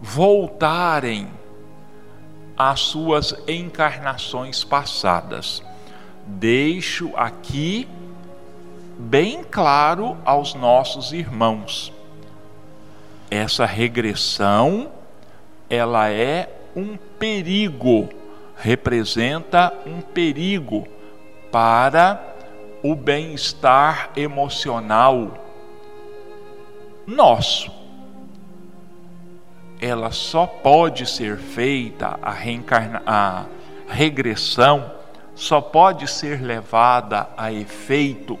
voltarem 0.00 1.28
às 2.56 2.80
suas 2.80 3.34
encarnações 3.46 4.64
passadas. 4.64 5.62
Deixo 6.26 7.12
aqui 7.14 7.86
bem 8.98 9.44
claro 9.44 10.16
aos 10.24 10.54
nossos 10.54 11.12
irmãos. 11.12 11.92
Essa 13.30 13.66
regressão, 13.66 14.90
ela 15.68 16.08
é 16.10 16.48
um 16.74 16.96
perigo, 16.96 18.08
representa 18.56 19.74
um 19.86 20.00
perigo 20.00 20.88
para 21.52 22.34
o 22.82 22.96
bem-estar 22.96 24.10
emocional 24.16 25.38
nosso. 27.06 27.70
Ela 29.80 30.10
só 30.10 30.46
pode 30.46 31.06
ser 31.06 31.36
feita 31.36 32.18
a, 32.22 32.32
reencarna 32.32 33.02
a 33.06 33.44
regressão 33.86 35.02
só 35.34 35.60
pode 35.60 36.08
ser 36.08 36.42
levada 36.42 37.28
a 37.36 37.52
efeito 37.52 38.38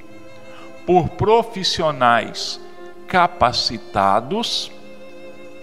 por 0.86 1.08
profissionais 1.10 2.60
capacitados 3.06 4.70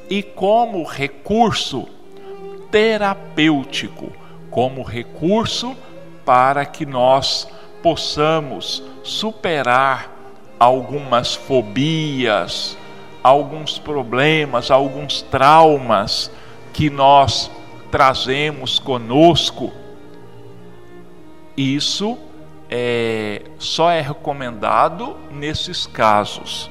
e 0.10 0.24
como 0.24 0.84
recurso 0.84 1.88
terapêutico, 2.72 4.12
como 4.50 4.82
recurso 4.82 5.76
para 6.30 6.64
que 6.64 6.86
nós 6.86 7.48
possamos 7.82 8.84
superar 9.02 10.16
algumas 10.60 11.34
fobias, 11.34 12.78
alguns 13.24 13.80
problemas, 13.80 14.70
alguns 14.70 15.24
traumas 15.24 16.30
que 16.72 16.88
nós 16.88 17.50
trazemos 17.90 18.78
conosco 18.78 19.74
isso 21.58 22.16
é, 22.70 23.42
só 23.58 23.90
é 23.90 24.00
recomendado 24.00 25.18
nesses 25.32 25.88
casos. 25.88 26.70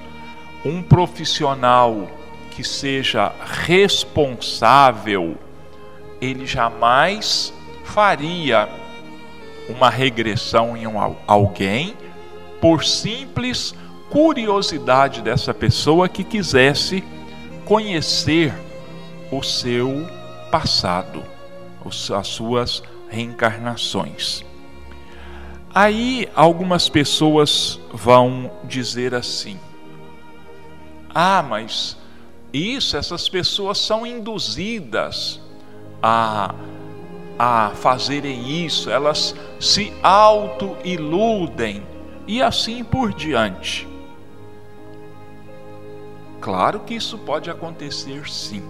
Um 0.65 0.85
profissional 0.85 2.07
que 2.53 2.63
seja 2.63 3.33
responsável, 3.67 5.37
ele 6.21 6.47
jamais 6.47 7.53
faria 7.83 8.87
uma 9.69 9.91
regressão 9.91 10.77
em 10.77 10.87
um, 10.87 11.17
alguém 11.27 11.95
por 12.61 12.85
simples 12.85 13.75
curiosidade 14.11 15.21
dessa 15.23 15.53
pessoa 15.53 16.09
que 16.09 16.25
quisesse 16.25 17.05
conhecer 17.65 18.53
o 19.31 19.43
seu 19.43 20.07
passado, 20.51 21.23
as 21.85 22.27
suas 22.27 22.83
reencarnações. 23.09 24.45
Aí 25.75 26.29
algumas 26.35 26.89
pessoas 26.89 27.79
vão 27.93 28.51
dizer 28.65 29.15
assim: 29.15 29.59
ah, 31.15 31.45
mas 31.47 31.97
isso, 32.53 32.97
essas 32.97 33.29
pessoas 33.29 33.79
são 33.79 34.07
induzidas 34.07 35.41
a, 36.03 36.55
a 37.39 37.71
fazerem 37.75 38.65
isso, 38.65 38.91
elas 38.91 39.35
se 39.61 39.93
auto-iludem 40.03 41.87
e 42.27 42.43
assim 42.43 42.83
por 42.83 43.13
diante. 43.13 43.87
Claro 46.41 46.81
que 46.81 46.95
isso 46.95 47.19
pode 47.19 47.51
acontecer 47.51 48.29
sim, 48.29 48.63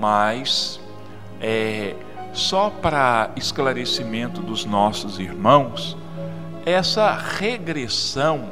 mas 0.00 0.80
é, 1.40 1.94
só 2.32 2.70
para 2.70 3.30
esclarecimento 3.36 4.40
dos 4.40 4.64
nossos 4.64 5.18
irmãos, 5.18 5.96
essa 6.64 7.12
regressão, 7.12 8.48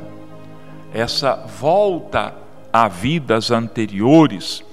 essa 0.93 1.35
volta 1.35 2.35
a 2.73 2.89
vidas 2.89 3.51
anteriores, 3.51 4.65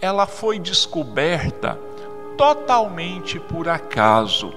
ela 0.00 0.26
foi 0.26 0.58
descoberta 0.58 1.78
totalmente 2.40 3.38
por 3.38 3.68
acaso. 3.68 4.50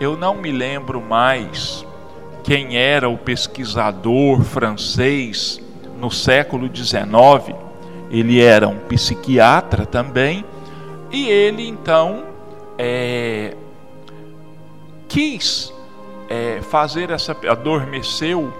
Eu 0.00 0.16
não 0.16 0.34
me 0.34 0.50
lembro 0.50 0.98
mais 0.98 1.84
quem 2.42 2.78
era 2.78 3.06
o 3.06 3.18
pesquisador 3.18 4.40
francês 4.40 5.60
no 5.98 6.10
século 6.10 6.74
XIX. 6.74 7.54
Ele 8.10 8.40
era 8.40 8.66
um 8.66 8.78
psiquiatra 8.78 9.84
também, 9.84 10.42
e 11.10 11.28
ele 11.28 11.68
então 11.68 12.24
é, 12.78 13.54
quis 15.06 15.70
é, 16.30 16.62
fazer 16.62 17.10
essa 17.10 17.36
adormeceu 17.46 18.50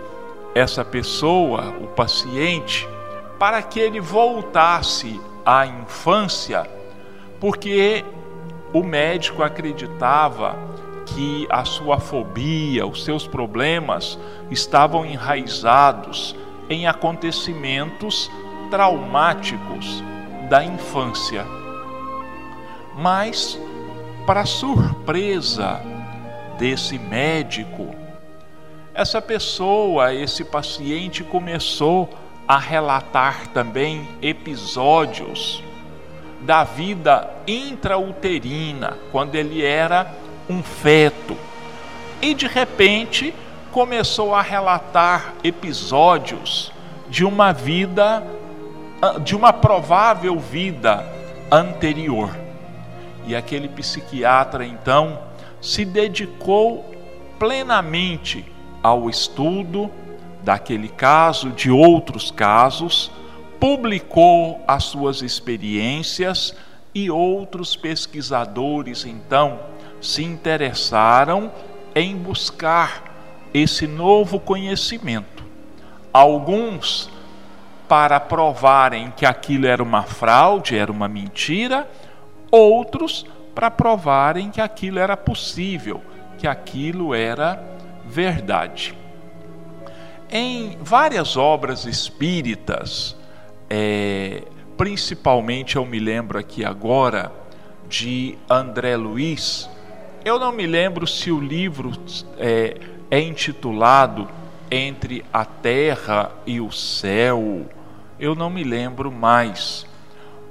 essa 0.54 0.84
pessoa, 0.84 1.74
o 1.80 1.86
paciente, 1.86 2.86
para 3.38 3.62
que 3.62 3.80
ele 3.80 3.98
voltasse 3.98 5.18
à 5.42 5.64
infância, 5.64 6.68
porque 7.40 8.04
o 8.72 8.82
médico 8.82 9.42
acreditava 9.42 10.56
que 11.06 11.46
a 11.50 11.64
sua 11.64 11.98
fobia, 11.98 12.86
os 12.86 13.04
seus 13.04 13.26
problemas 13.26 14.18
estavam 14.50 15.04
enraizados 15.04 16.36
em 16.68 16.86
acontecimentos 16.86 18.30
traumáticos 18.70 20.04
da 20.48 20.62
infância. 20.62 21.44
Mas 22.96 23.58
para 24.26 24.44
surpresa 24.44 25.80
desse 26.58 26.98
médico, 26.98 27.92
essa 28.94 29.20
pessoa, 29.20 30.14
esse 30.14 30.44
paciente 30.44 31.24
começou 31.24 32.08
a 32.46 32.58
relatar 32.58 33.48
também 33.48 34.06
episódios 34.20 35.62
da 36.40 36.64
vida 36.64 37.28
intrauterina, 37.46 38.96
quando 39.12 39.34
ele 39.34 39.64
era 39.64 40.12
um 40.48 40.62
feto. 40.62 41.36
E 42.22 42.34
de 42.34 42.46
repente 42.46 43.34
começou 43.70 44.34
a 44.34 44.42
relatar 44.42 45.34
episódios 45.44 46.72
de 47.08 47.24
uma 47.24 47.52
vida, 47.52 48.22
ah, 49.00 49.18
de 49.18 49.36
uma 49.36 49.52
provável 49.52 50.38
vida 50.38 51.06
anterior. 51.50 52.36
E 53.26 53.36
aquele 53.36 53.68
psiquiatra 53.68 54.64
então 54.64 55.18
se 55.60 55.84
dedicou 55.84 56.84
plenamente 57.38 58.44
ao 58.82 59.08
estudo 59.08 59.90
daquele 60.42 60.88
caso, 60.88 61.50
de 61.50 61.70
outros 61.70 62.30
casos, 62.30 63.10
publicou 63.60 64.64
as 64.66 64.84
suas 64.84 65.20
experiências 65.20 66.56
e 66.94 67.10
outros 67.10 67.76
pesquisadores 67.76 69.04
então 69.04 69.60
se 70.00 70.24
interessaram 70.24 71.52
em 71.94 72.16
buscar 72.16 73.04
esse 73.52 73.86
novo 73.86 74.40
conhecimento. 74.40 75.44
Alguns 76.12 77.10
para 77.86 78.18
provarem 78.18 79.12
que 79.14 79.26
aquilo 79.26 79.66
era 79.66 79.82
uma 79.82 80.04
fraude, 80.04 80.78
era 80.78 80.90
uma 80.90 81.08
mentira, 81.08 81.88
outros 82.50 83.26
para 83.54 83.70
provarem 83.70 84.50
que 84.50 84.60
aquilo 84.60 84.98
era 84.98 85.16
possível, 85.16 86.00
que 86.38 86.46
aquilo 86.46 87.14
era 87.14 87.62
verdade. 88.06 88.94
Em 90.30 90.78
várias 90.80 91.36
obras 91.36 91.84
espíritas, 91.84 93.16
é, 93.70 94.42
principalmente 94.76 95.76
eu 95.76 95.86
me 95.86 96.00
lembro 96.00 96.36
aqui 96.38 96.64
agora 96.64 97.32
de 97.88 98.36
André 98.48 98.96
Luiz, 98.96 99.70
eu 100.24 100.38
não 100.38 100.50
me 100.52 100.66
lembro 100.66 101.06
se 101.06 101.30
o 101.30 101.40
livro 101.40 101.92
é, 102.36 102.76
é 103.10 103.20
intitulado 103.20 104.28
Entre 104.70 105.24
a 105.32 105.44
Terra 105.44 106.32
e 106.44 106.60
o 106.60 106.70
Céu, 106.72 107.66
eu 108.18 108.34
não 108.34 108.50
me 108.50 108.64
lembro 108.64 109.10
mais, 109.10 109.86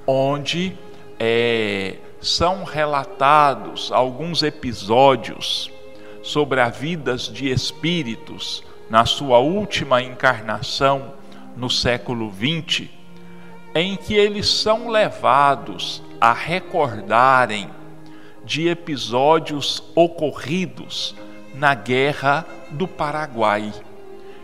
onde 0.06 0.76
é, 1.18 1.98
são 2.20 2.64
relatados 2.64 3.92
alguns 3.92 4.42
episódios 4.42 5.70
sobre 6.22 6.60
as 6.60 6.76
vidas 6.76 7.28
de 7.28 7.50
espíritos 7.50 8.64
na 8.88 9.06
sua 9.06 9.38
última 9.38 10.02
encarnação 10.02 11.14
no 11.56 11.70
século 11.70 12.32
XX, 12.32 12.88
em 13.74 13.96
que 13.96 14.14
eles 14.14 14.48
são 14.48 14.88
levados 14.88 16.02
a 16.20 16.32
recordarem 16.32 17.70
de 18.44 18.68
episódios 18.68 19.82
ocorridos 19.94 21.14
na 21.54 21.74
Guerra 21.74 22.46
do 22.70 22.88
Paraguai. 22.88 23.72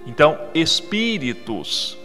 Então, 0.07 0.39
espíritos 0.55 1.99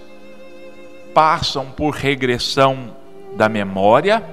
passam 1.13 1.71
por 1.71 1.91
regressão 1.91 2.95
da 3.35 3.47
memória, 3.47 4.23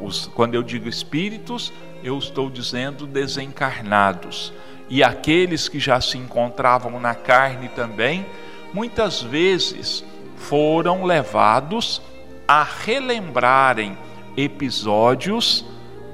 os, 0.00 0.26
quando 0.28 0.54
eu 0.54 0.62
digo 0.62 0.88
espíritos, 0.88 1.72
eu 2.02 2.16
estou 2.18 2.48
dizendo 2.48 3.06
desencarnados 3.06 4.52
e 4.88 5.02
aqueles 5.02 5.68
que 5.68 5.78
já 5.78 6.00
se 6.00 6.16
encontravam 6.16 6.98
na 6.98 7.14
carne 7.14 7.68
também, 7.68 8.24
muitas 8.72 9.20
vezes 9.20 10.04
foram 10.36 11.04
levados 11.04 12.00
a 12.48 12.64
relembrarem 12.64 13.96
episódios 14.34 15.66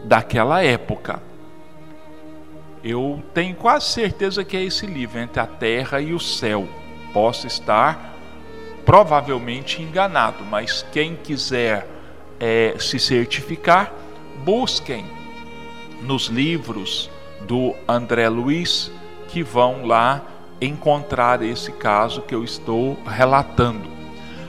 daquela 0.04 0.64
época. 0.64 1.22
Eu 2.82 3.22
tenho 3.32 3.54
quase 3.54 3.86
certeza 3.86 4.44
que 4.44 4.56
é 4.56 4.64
esse 4.64 4.84
livro, 4.84 5.20
Entre 5.20 5.40
a 5.40 5.46
Terra 5.46 6.00
e 6.00 6.12
o 6.12 6.18
Céu. 6.18 6.68
Posso 7.12 7.46
estar 7.46 8.14
provavelmente 8.84 9.80
enganado, 9.80 10.44
mas 10.44 10.84
quem 10.92 11.14
quiser 11.14 11.88
é, 12.40 12.74
se 12.78 12.98
certificar, 12.98 13.92
busquem 14.44 15.06
nos 16.02 16.26
livros 16.26 17.08
do 17.42 17.74
André 17.88 18.28
Luiz, 18.28 18.90
que 19.28 19.42
vão 19.42 19.86
lá 19.86 20.20
encontrar 20.60 21.42
esse 21.42 21.72
caso 21.72 22.22
que 22.22 22.34
eu 22.34 22.44
estou 22.44 22.98
relatando. 23.06 23.93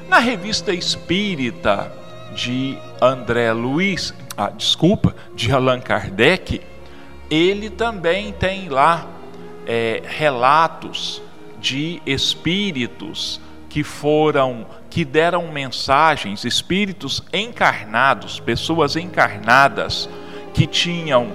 Na 0.08 0.20
revista 0.20 0.72
Espírita 0.72 1.92
de 2.36 2.78
André 3.02 3.52
Luiz, 3.52 4.14
ah, 4.38 4.50
desculpa, 4.50 5.16
de 5.34 5.52
Allan 5.52 5.80
Kardec, 5.80 6.62
ele 7.30 7.70
também 7.70 8.32
tem 8.32 8.70
lá 8.70 9.08
é, 9.66 10.04
relatos 10.06 11.22
de 11.60 12.02
espíritos 12.06 13.42
que 13.68 13.84
foram, 13.84 14.68
que 14.90 15.04
deram 15.04 15.52
mensagens, 15.52 16.46
espíritos 16.46 17.24
encarnados, 17.34 18.40
pessoas 18.40 18.96
encarnadas 18.96 20.08
que 20.54 20.68
tinham 20.68 21.30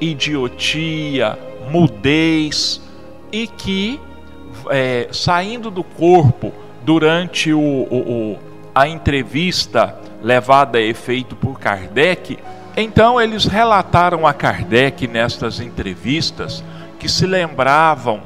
idiotia, 0.00 1.38
mudez 1.70 2.80
e 3.30 3.46
que 3.46 4.00
é, 4.70 5.08
saindo 5.12 5.70
do 5.70 5.84
corpo 5.84 6.63
durante 6.84 7.52
o, 7.52 7.58
o, 7.58 8.32
o, 8.32 8.38
a 8.74 8.86
entrevista 8.86 9.98
levada 10.22 10.78
a 10.78 10.82
efeito 10.82 11.34
por 11.34 11.58
Kardec, 11.58 12.38
então 12.76 13.20
eles 13.20 13.46
relataram 13.46 14.26
a 14.26 14.34
Kardec 14.34 15.06
nestas 15.06 15.60
entrevistas 15.60 16.62
que 16.98 17.08
se 17.08 17.26
lembravam 17.26 18.22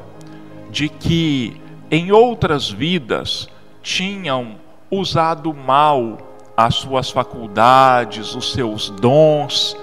de 0.71 0.89
que 0.89 1.61
em 1.91 2.13
outras 2.13 2.71
vidas 2.71 3.49
tinham 3.83 4.57
usado 4.91 5.55
mal 5.55 6.19
as 6.57 6.75
suas 6.75 7.11
faculdades, 7.11 8.35
os 8.35 8.53
seus 8.53 8.91
dons, 8.91 9.77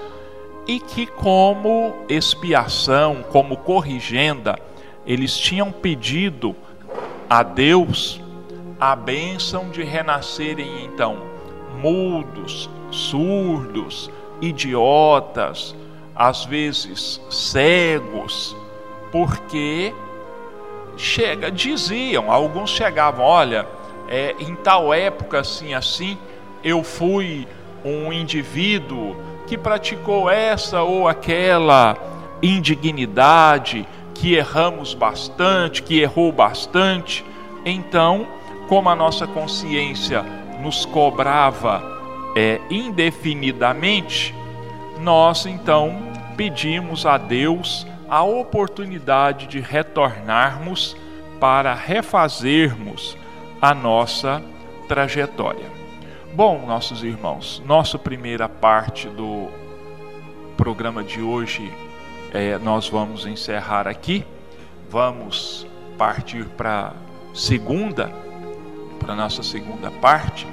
e 0.66 0.78
que, 0.80 1.06
como 1.06 1.94
expiação, 2.08 3.24
como 3.30 3.56
corrigenda, 3.56 4.58
eles 5.06 5.38
tinham 5.38 5.70
pedido 5.70 6.54
a 7.30 7.42
Deus 7.42 8.20
a 8.78 8.94
bênção 8.94 9.70
de 9.70 9.82
renascerem 9.82 10.84
então 10.84 11.18
mudos, 11.80 12.70
surdos, 12.90 14.10
idiotas, 14.40 15.74
às 16.14 16.44
vezes 16.44 17.20
cegos, 17.28 18.56
porque 19.12 19.94
chega, 20.96 21.50
diziam, 21.50 22.32
alguns 22.32 22.70
chegavam, 22.70 23.24
olha, 23.24 23.66
é, 24.08 24.34
em 24.38 24.54
tal 24.54 24.94
época 24.94 25.40
assim 25.40 25.74
assim, 25.74 26.16
eu 26.64 26.82
fui 26.82 27.46
um 27.84 28.12
indivíduo 28.12 29.16
que 29.46 29.56
praticou 29.56 30.30
essa 30.30 30.82
ou 30.82 31.06
aquela 31.06 31.96
indignidade, 32.42 33.86
que 34.14 34.34
erramos 34.34 34.94
bastante, 34.94 35.82
que 35.82 36.00
errou 36.00 36.32
bastante. 36.32 37.24
Então, 37.64 38.26
como 38.68 38.88
a 38.88 38.96
nossa 38.96 39.26
consciência 39.26 40.22
nos 40.60 40.84
cobrava 40.84 41.82
é, 42.36 42.60
indefinidamente, 42.70 44.34
nós 45.00 45.46
então 45.46 45.94
pedimos 46.36 47.06
a 47.06 47.16
Deus 47.16 47.86
a 48.08 48.22
oportunidade 48.22 49.46
de 49.46 49.60
retornarmos 49.60 50.96
para 51.40 51.74
refazermos 51.74 53.16
a 53.60 53.74
nossa 53.74 54.42
trajetória. 54.88 55.66
Bom, 56.34 56.66
nossos 56.66 57.02
irmãos, 57.02 57.62
nossa 57.66 57.98
primeira 57.98 58.48
parte 58.48 59.08
do 59.08 59.48
programa 60.56 61.02
de 61.02 61.20
hoje 61.20 61.72
é, 62.32 62.58
nós 62.58 62.88
vamos 62.88 63.26
encerrar 63.26 63.88
aqui. 63.88 64.24
Vamos 64.90 65.66
partir 65.96 66.44
para 66.56 66.92
segunda, 67.32 68.12
para 69.06 69.14
nossa 69.14 69.42
segunda 69.44 69.88
parte. 69.88 70.46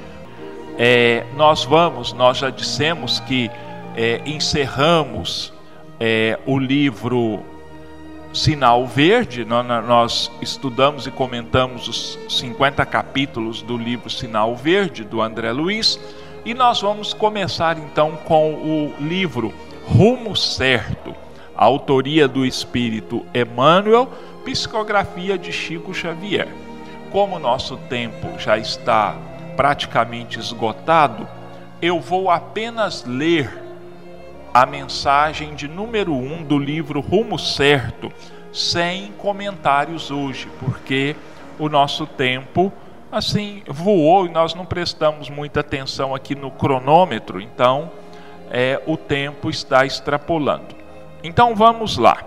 É, 0.78 1.26
nós 1.36 1.66
vamos, 1.66 2.14
nós 2.14 2.38
já 2.38 2.52
dissemos 2.52 3.20
que 3.22 3.50
é, 3.96 4.22
encerramos 4.26 5.52
é, 6.00 6.40
o 6.46 6.58
livro 6.58 7.44
Sinal 8.32 8.86
Verde, 8.88 9.46
nós 9.46 10.32
estudamos 10.42 11.06
e 11.06 11.12
comentamos 11.12 11.88
os 11.88 12.20
50 12.30 12.86
capítulos 12.86 13.62
do 13.62 13.78
livro 13.78 14.10
Sinal 14.10 14.56
Verde, 14.56 15.04
do 15.04 15.22
André 15.22 15.52
Luiz, 15.52 16.00
e 16.46 16.54
nós 16.54 16.82
vamos 16.82 17.14
começar 17.14 17.78
então 17.78 18.18
com 18.26 18.54
o 18.54 18.94
livro 19.00 19.54
Rumo 19.86 20.36
Certo, 20.36 21.16
autoria 21.56 22.28
do 22.28 22.46
espírito 22.46 23.24
Emmanuel, 23.34 24.12
psicografia 24.44 25.38
de 25.38 25.52
Chico 25.52 25.94
Xavier. 25.94 26.63
Como 27.14 27.36
o 27.36 27.40
nosso 27.40 27.78
tempo 27.78 28.40
já 28.40 28.58
está 28.58 29.16
praticamente 29.56 30.40
esgotado, 30.40 31.28
eu 31.80 32.00
vou 32.00 32.32
apenas 32.32 33.06
ler 33.06 33.56
a 34.52 34.66
mensagem 34.66 35.54
de 35.54 35.68
número 35.68 36.12
1 36.12 36.34
um 36.34 36.44
do 36.44 36.58
livro 36.58 37.00
Rumo 37.02 37.38
Certo, 37.38 38.12
sem 38.52 39.12
comentários 39.12 40.10
hoje, 40.10 40.50
porque 40.60 41.16
o 41.60 41.70
nosso 41.70 42.08
tempo 42.08 42.74
assim 43.12 43.62
voou 43.68 44.26
e 44.26 44.30
nós 44.30 44.56
não 44.56 44.66
prestamos 44.66 45.30
muita 45.30 45.60
atenção 45.60 46.16
aqui 46.16 46.34
no 46.34 46.50
cronômetro, 46.50 47.40
então 47.40 47.92
é, 48.50 48.82
o 48.88 48.98
tempo 48.98 49.52
está 49.52 49.86
extrapolando. 49.86 50.76
Então 51.24 51.54
vamos 51.54 51.96
lá. 51.96 52.24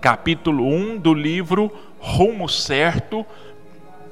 Capítulo 0.00 0.64
1 0.64 0.98
do 0.98 1.12
livro 1.12 1.72
Rumo 1.98 2.48
Certo, 2.48 3.26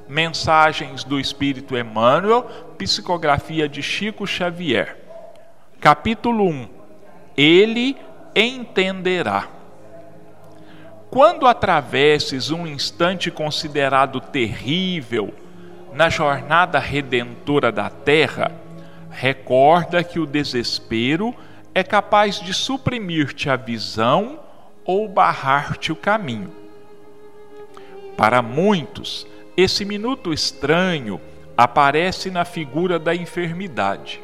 Mensagens 0.07 1.03
do 1.03 1.19
Espírito 1.19 1.77
Emmanuel, 1.77 2.43
psicografia 2.77 3.67
de 3.67 3.83
Chico 3.83 4.25
Xavier. 4.25 4.97
Capítulo 5.79 6.45
1. 6.45 6.69
Ele 7.35 7.97
entenderá. 8.35 9.47
Quando 11.09 11.45
atravesses 11.45 12.51
um 12.51 12.65
instante 12.65 13.29
considerado 13.29 14.19
terrível 14.19 15.33
na 15.93 16.09
jornada 16.09 16.79
redentora 16.79 17.71
da 17.71 17.89
terra, 17.89 18.51
recorda 19.09 20.03
que 20.03 20.19
o 20.19 20.25
desespero 20.25 21.33
é 21.73 21.83
capaz 21.83 22.39
de 22.39 22.53
suprimir-te 22.53 23.49
a 23.49 23.55
visão 23.55 24.39
ou 24.85 25.07
barrar-te 25.07 25.91
o 25.91 25.95
caminho. 25.95 26.51
Para 28.15 28.41
muitos, 28.41 29.27
esse 29.57 29.83
minuto 29.83 30.31
estranho 30.31 31.19
aparece 31.57 32.29
na 32.29 32.45
figura 32.45 32.99
da 32.99 33.15
enfermidade. 33.15 34.21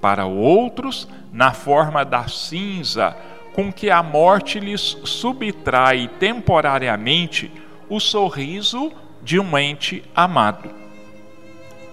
Para 0.00 0.26
outros, 0.26 1.08
na 1.32 1.52
forma 1.52 2.04
da 2.04 2.26
cinza 2.26 3.16
com 3.54 3.72
que 3.72 3.90
a 3.90 4.02
morte 4.02 4.58
lhes 4.58 4.98
subtrai 5.04 6.10
temporariamente 6.18 7.50
o 7.88 8.00
sorriso 8.00 8.92
de 9.22 9.38
um 9.38 9.56
ente 9.56 10.02
amado. 10.14 10.70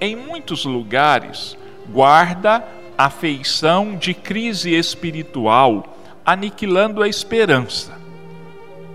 Em 0.02 0.16
muitos 0.16 0.66
lugares, 0.66 1.58
guarda 1.90 2.64
a 2.98 3.10
feição 3.10 3.96
de 3.96 4.14
crise 4.14 4.74
espiritual, 4.76 5.98
aniquilando 6.26 7.02
a 7.02 7.08
esperança. 7.08 7.98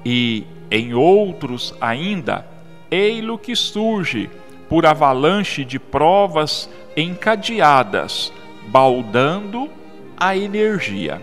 E, 0.05 0.47
em 0.71 0.95
outros 0.95 1.75
ainda, 1.81 2.47
ei-lo 2.91 3.39
que 3.39 3.55
surge 3.55 4.31
por 4.69 4.87
avalanche 4.87 5.65
de 5.65 5.79
provas 5.79 6.69
encadeadas, 6.97 8.33
baldando 8.69 9.71
a 10.17 10.37
energia. 10.37 11.21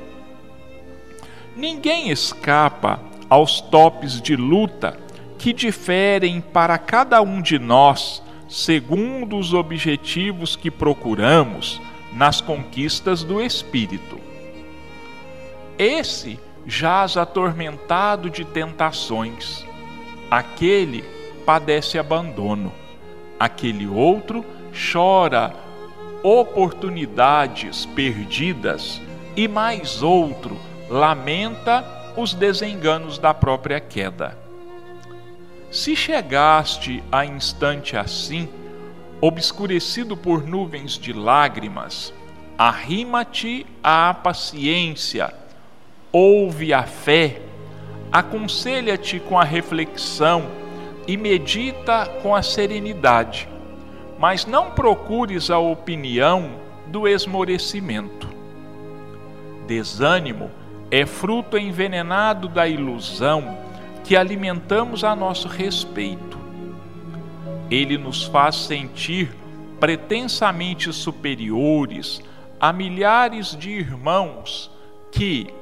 Ninguém 1.56 2.10
escapa 2.10 3.00
aos 3.30 3.62
topes 3.62 4.22
de 4.22 4.36
luta 4.36 5.00
que 5.38 5.54
diferem 5.54 6.42
para 6.42 6.78
cada 6.78 7.22
um 7.22 7.42
de 7.42 7.60
nós 7.60 8.24
segundo 8.48 9.38
os 9.38 9.54
objetivos 9.54 10.56
que 10.56 10.72
procuramos 10.72 11.82
nas 12.14 12.42
conquistas 12.42 13.24
do 13.24 13.42
espírito. 13.42 14.20
Esse 15.78 16.40
jaz 16.66 17.18
atormentado 17.18 18.30
de 18.30 18.44
tentações, 18.44 19.66
aquele 20.30 21.04
padece 21.48 21.98
abandono, 21.98 22.74
aquele 23.40 23.88
outro 23.88 24.46
chora 24.92 25.54
oportunidades 26.22 27.86
perdidas 27.86 29.02
e 29.34 29.48
mais 29.48 30.04
outro 30.04 30.58
lamenta 30.90 31.86
os 32.18 32.34
desenganos 32.34 33.18
da 33.18 33.34
própria 33.34 33.80
queda. 33.80 34.38
Se 35.72 35.96
chegaste 35.96 37.02
a 37.10 37.26
instante 37.26 37.96
assim, 37.96 38.50
obscurecido 39.22 40.18
por 40.18 40.46
nuvens 40.46 40.98
de 40.98 41.14
lágrimas, 41.14 42.14
arrima-te 42.58 43.66
à 43.82 44.14
paciência, 44.14 45.34
ouve 46.12 46.74
a 46.74 46.84
fé, 46.84 47.40
aconselha-te 48.12 49.22
com 49.22 49.40
a 49.40 49.46
reflexão 49.46 50.67
e 51.08 51.16
medita 51.16 52.06
com 52.22 52.36
a 52.36 52.42
serenidade, 52.42 53.48
mas 54.20 54.46
não 54.46 54.72
procures 54.72 55.50
a 55.50 55.58
opinião 55.58 56.50
do 56.88 57.08
esmorecimento. 57.08 58.28
Desânimo 59.66 60.52
é 60.92 61.06
fruto 61.06 61.58
envenenado 61.58 62.48
da 62.48 62.68
ilusão 62.68 63.58
que 64.04 64.16
alimentamos 64.16 65.04
a 65.04 65.16
nosso 65.16 65.48
respeito. 65.48 66.38
Ele 67.70 67.98
nos 67.98 68.24
faz 68.24 68.56
sentir 68.56 69.36
pretensamente 69.80 70.92
superiores 70.94 72.22
a 72.60 72.72
milhares 72.74 73.56
de 73.56 73.70
irmãos 73.70 74.72
que, 75.12 75.54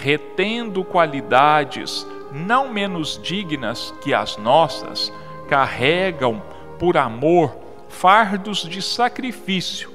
retendo 0.00 0.84
qualidades 0.84 2.06
não 2.32 2.68
menos 2.68 3.18
dignas 3.22 3.94
que 4.02 4.12
as 4.12 4.36
nossas, 4.36 5.12
carregam, 5.48 6.42
por 6.78 6.96
amor, 6.96 7.56
fardos 7.88 8.62
de 8.62 8.82
sacrifício, 8.82 9.90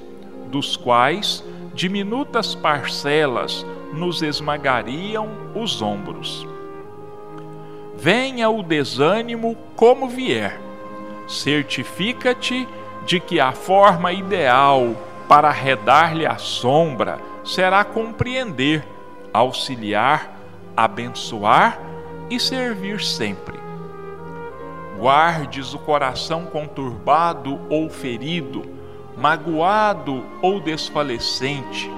dos 0.48 0.76
quais 0.76 1.44
diminutas 1.74 2.56
parcelas 2.56 3.66
nos 3.94 4.22
esmagariam 4.22 5.30
os 5.56 5.82
ombros. 5.82 6.48
Venha 7.96 8.50
o 8.50 8.64
desânimo 8.64 9.56
como 9.76 10.10
vier, 10.10 10.60
certifica-te 11.28 12.68
de 13.06 13.20
que 13.20 13.40
a 13.40 13.52
forma 13.52 14.12
ideal 14.12 14.96
para 15.28 15.50
arredar-lhe 15.50 16.26
a 16.26 16.38
sombra 16.38 17.20
será 17.44 17.84
compreender, 17.84 18.86
auxiliar, 19.34 20.38
abençoar 20.78 21.80
e 22.30 22.40
servir 22.40 23.02
sempre. 23.02 23.60
Guardes 24.98 25.74
o 25.74 25.80
coração 25.80 26.46
conturbado 26.46 27.60
ou 27.70 27.90
ferido, 27.90 28.64
magoado 29.18 30.24
ou 30.42 30.60
desfalecente 30.60 31.90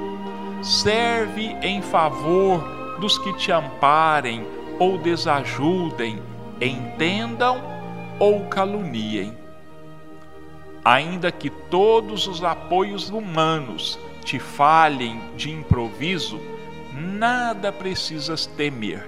serve 0.65 1.55
em 1.61 1.81
favor 1.81 2.59
dos 2.99 3.17
que 3.19 3.31
te 3.33 3.51
amparem 3.51 4.45
ou 4.79 4.97
desajudem, 4.97 6.21
entendam 6.59 7.61
ou 8.19 8.45
caluniem. 8.45 9.37
Ainda 10.83 11.31
que 11.31 11.49
todos 11.49 12.27
os 12.27 12.43
apoios 12.43 13.09
humanos 13.09 13.99
te 14.23 14.39
falhem 14.39 15.21
de 15.35 15.51
improviso, 15.51 16.39
nada 16.95 17.71
precisas 17.71 18.45
temer. 18.45 19.03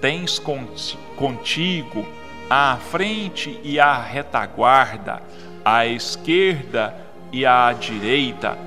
Tens 0.00 0.40
contigo 1.16 2.06
à 2.48 2.76
frente 2.76 3.60
e 3.62 3.80
à 3.80 4.00
retaguarda, 4.00 5.22
à 5.64 5.86
esquerda 5.86 6.94
e 7.32 7.46
à 7.46 7.72
direita, 7.72 8.58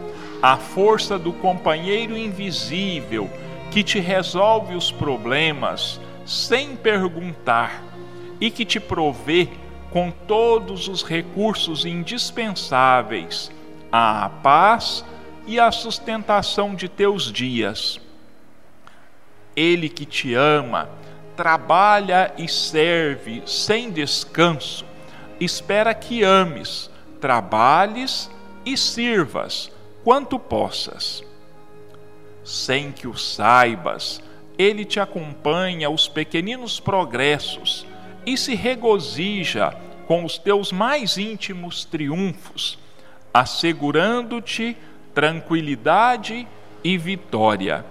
a 0.41 0.57
força 0.57 1.19
do 1.19 1.31
companheiro 1.33 2.17
invisível 2.17 3.29
que 3.71 3.83
te 3.83 3.99
resolve 3.99 4.75
os 4.75 4.91
problemas 4.91 5.99
sem 6.25 6.75
perguntar 6.75 7.83
e 8.39 8.49
que 8.49 8.65
te 8.65 8.79
provê 8.79 9.49
com 9.91 10.11
todos 10.11 10.87
os 10.87 11.03
recursos 11.03 11.85
indispensáveis 11.85 13.51
à 13.91 14.29
paz 14.41 15.05
e 15.45 15.59
à 15.59 15.71
sustentação 15.71 16.75
de 16.75 16.89
teus 16.89 17.31
dias. 17.31 17.99
Ele 19.55 19.87
que 19.89 20.05
te 20.05 20.33
ama, 20.33 20.89
trabalha 21.35 22.33
e 22.37 22.47
serve 22.47 23.43
sem 23.45 23.91
descanso, 23.91 24.85
espera 25.39 25.93
que 25.93 26.23
ames, 26.23 26.89
trabalhes 27.19 28.29
e 28.65 28.77
sirvas 28.77 29.71
quanto 30.03 30.39
possas. 30.39 31.23
Sem 32.43 32.91
que 32.91 33.07
o 33.07 33.17
saibas, 33.17 34.21
ele 34.57 34.85
te 34.85 34.99
acompanha 34.99 35.89
os 35.89 36.07
pequeninos 36.07 36.79
progressos 36.79 37.85
e 38.25 38.37
se 38.37 38.55
regozija 38.55 39.75
com 40.07 40.23
os 40.23 40.37
teus 40.37 40.71
mais 40.71 41.17
íntimos 41.17 41.83
triunfos, 41.83 42.77
assegurando-te 43.33 44.77
tranquilidade 45.15 46.45
e 46.83 46.97
vitória. 46.97 47.85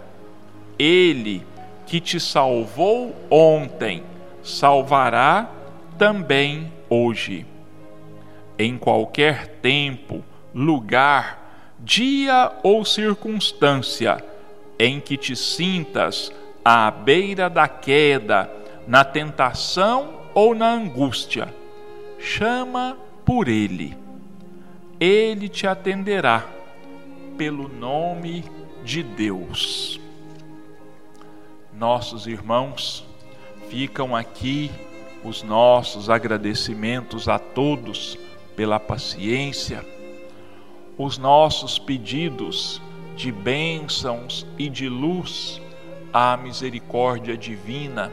Ele 0.78 1.44
que 1.86 1.98
te 1.98 2.20
salvou 2.20 3.16
ontem, 3.30 4.04
salvará 4.42 5.50
também 5.98 6.70
hoje. 6.88 7.46
Em 8.58 8.76
qualquer 8.76 9.46
tempo, 9.62 10.22
lugar, 10.54 11.74
dia 11.80 12.52
ou 12.62 12.84
circunstância 12.84 14.22
em 14.78 15.00
que 15.00 15.16
te 15.16 15.34
sintas 15.34 16.30
à 16.64 16.90
beira 16.90 17.48
da 17.48 17.66
queda, 17.66 18.50
na 18.86 19.02
tentação 19.02 20.20
ou 20.34 20.54
na 20.54 20.70
angústia, 20.70 21.52
chama 22.18 22.96
por 23.24 23.48
Ele. 23.48 23.96
Ele 25.00 25.48
te 25.48 25.66
atenderá 25.66 26.53
pelo 27.36 27.68
nome 27.68 28.44
de 28.84 29.02
Deus. 29.02 30.00
Nossos 31.72 32.26
irmãos, 32.26 33.04
ficam 33.68 34.14
aqui 34.14 34.70
os 35.24 35.42
nossos 35.42 36.08
agradecimentos 36.08 37.28
a 37.28 37.38
todos 37.38 38.18
pela 38.54 38.78
paciência, 38.78 39.84
os 40.96 41.18
nossos 41.18 41.78
pedidos 41.78 42.80
de 43.16 43.32
bênçãos 43.32 44.46
e 44.58 44.68
de 44.68 44.88
luz 44.88 45.60
à 46.12 46.36
misericórdia 46.36 47.36
divina, 47.36 48.12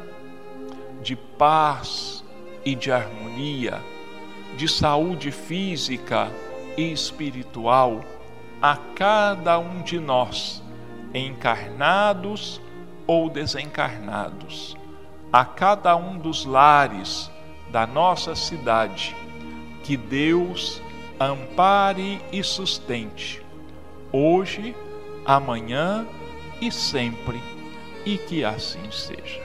de 1.04 1.16
paz 1.16 2.24
e 2.66 2.74
de 2.74 2.92
harmonia, 2.92 3.80
de 4.58 4.68
saúde 4.68 5.32
física 5.32 6.32
e 6.78 6.92
espiritual 6.92 8.04
a 8.62 8.78
cada 8.96 9.58
um 9.58 9.82
de 9.82 10.00
nós, 10.00 10.62
encarnados 11.14 12.62
ou 13.08 13.28
desencarnados, 13.28 14.78
a 15.34 15.44
cada 15.44 15.96
um 15.96 16.18
dos 16.20 16.46
lares 16.46 17.32
da 17.72 17.88
nossa 17.88 18.36
cidade, 18.36 19.16
que 19.84 19.98
Deus 19.98 20.80
ampare 21.20 22.22
e 22.32 22.44
sustente, 22.44 23.44
hoje, 24.12 24.76
amanhã 25.26 26.06
e 26.62 26.72
sempre, 26.72 27.42
e 28.06 28.18
que 28.18 28.46
assim 28.46 28.92
seja. 28.92 29.42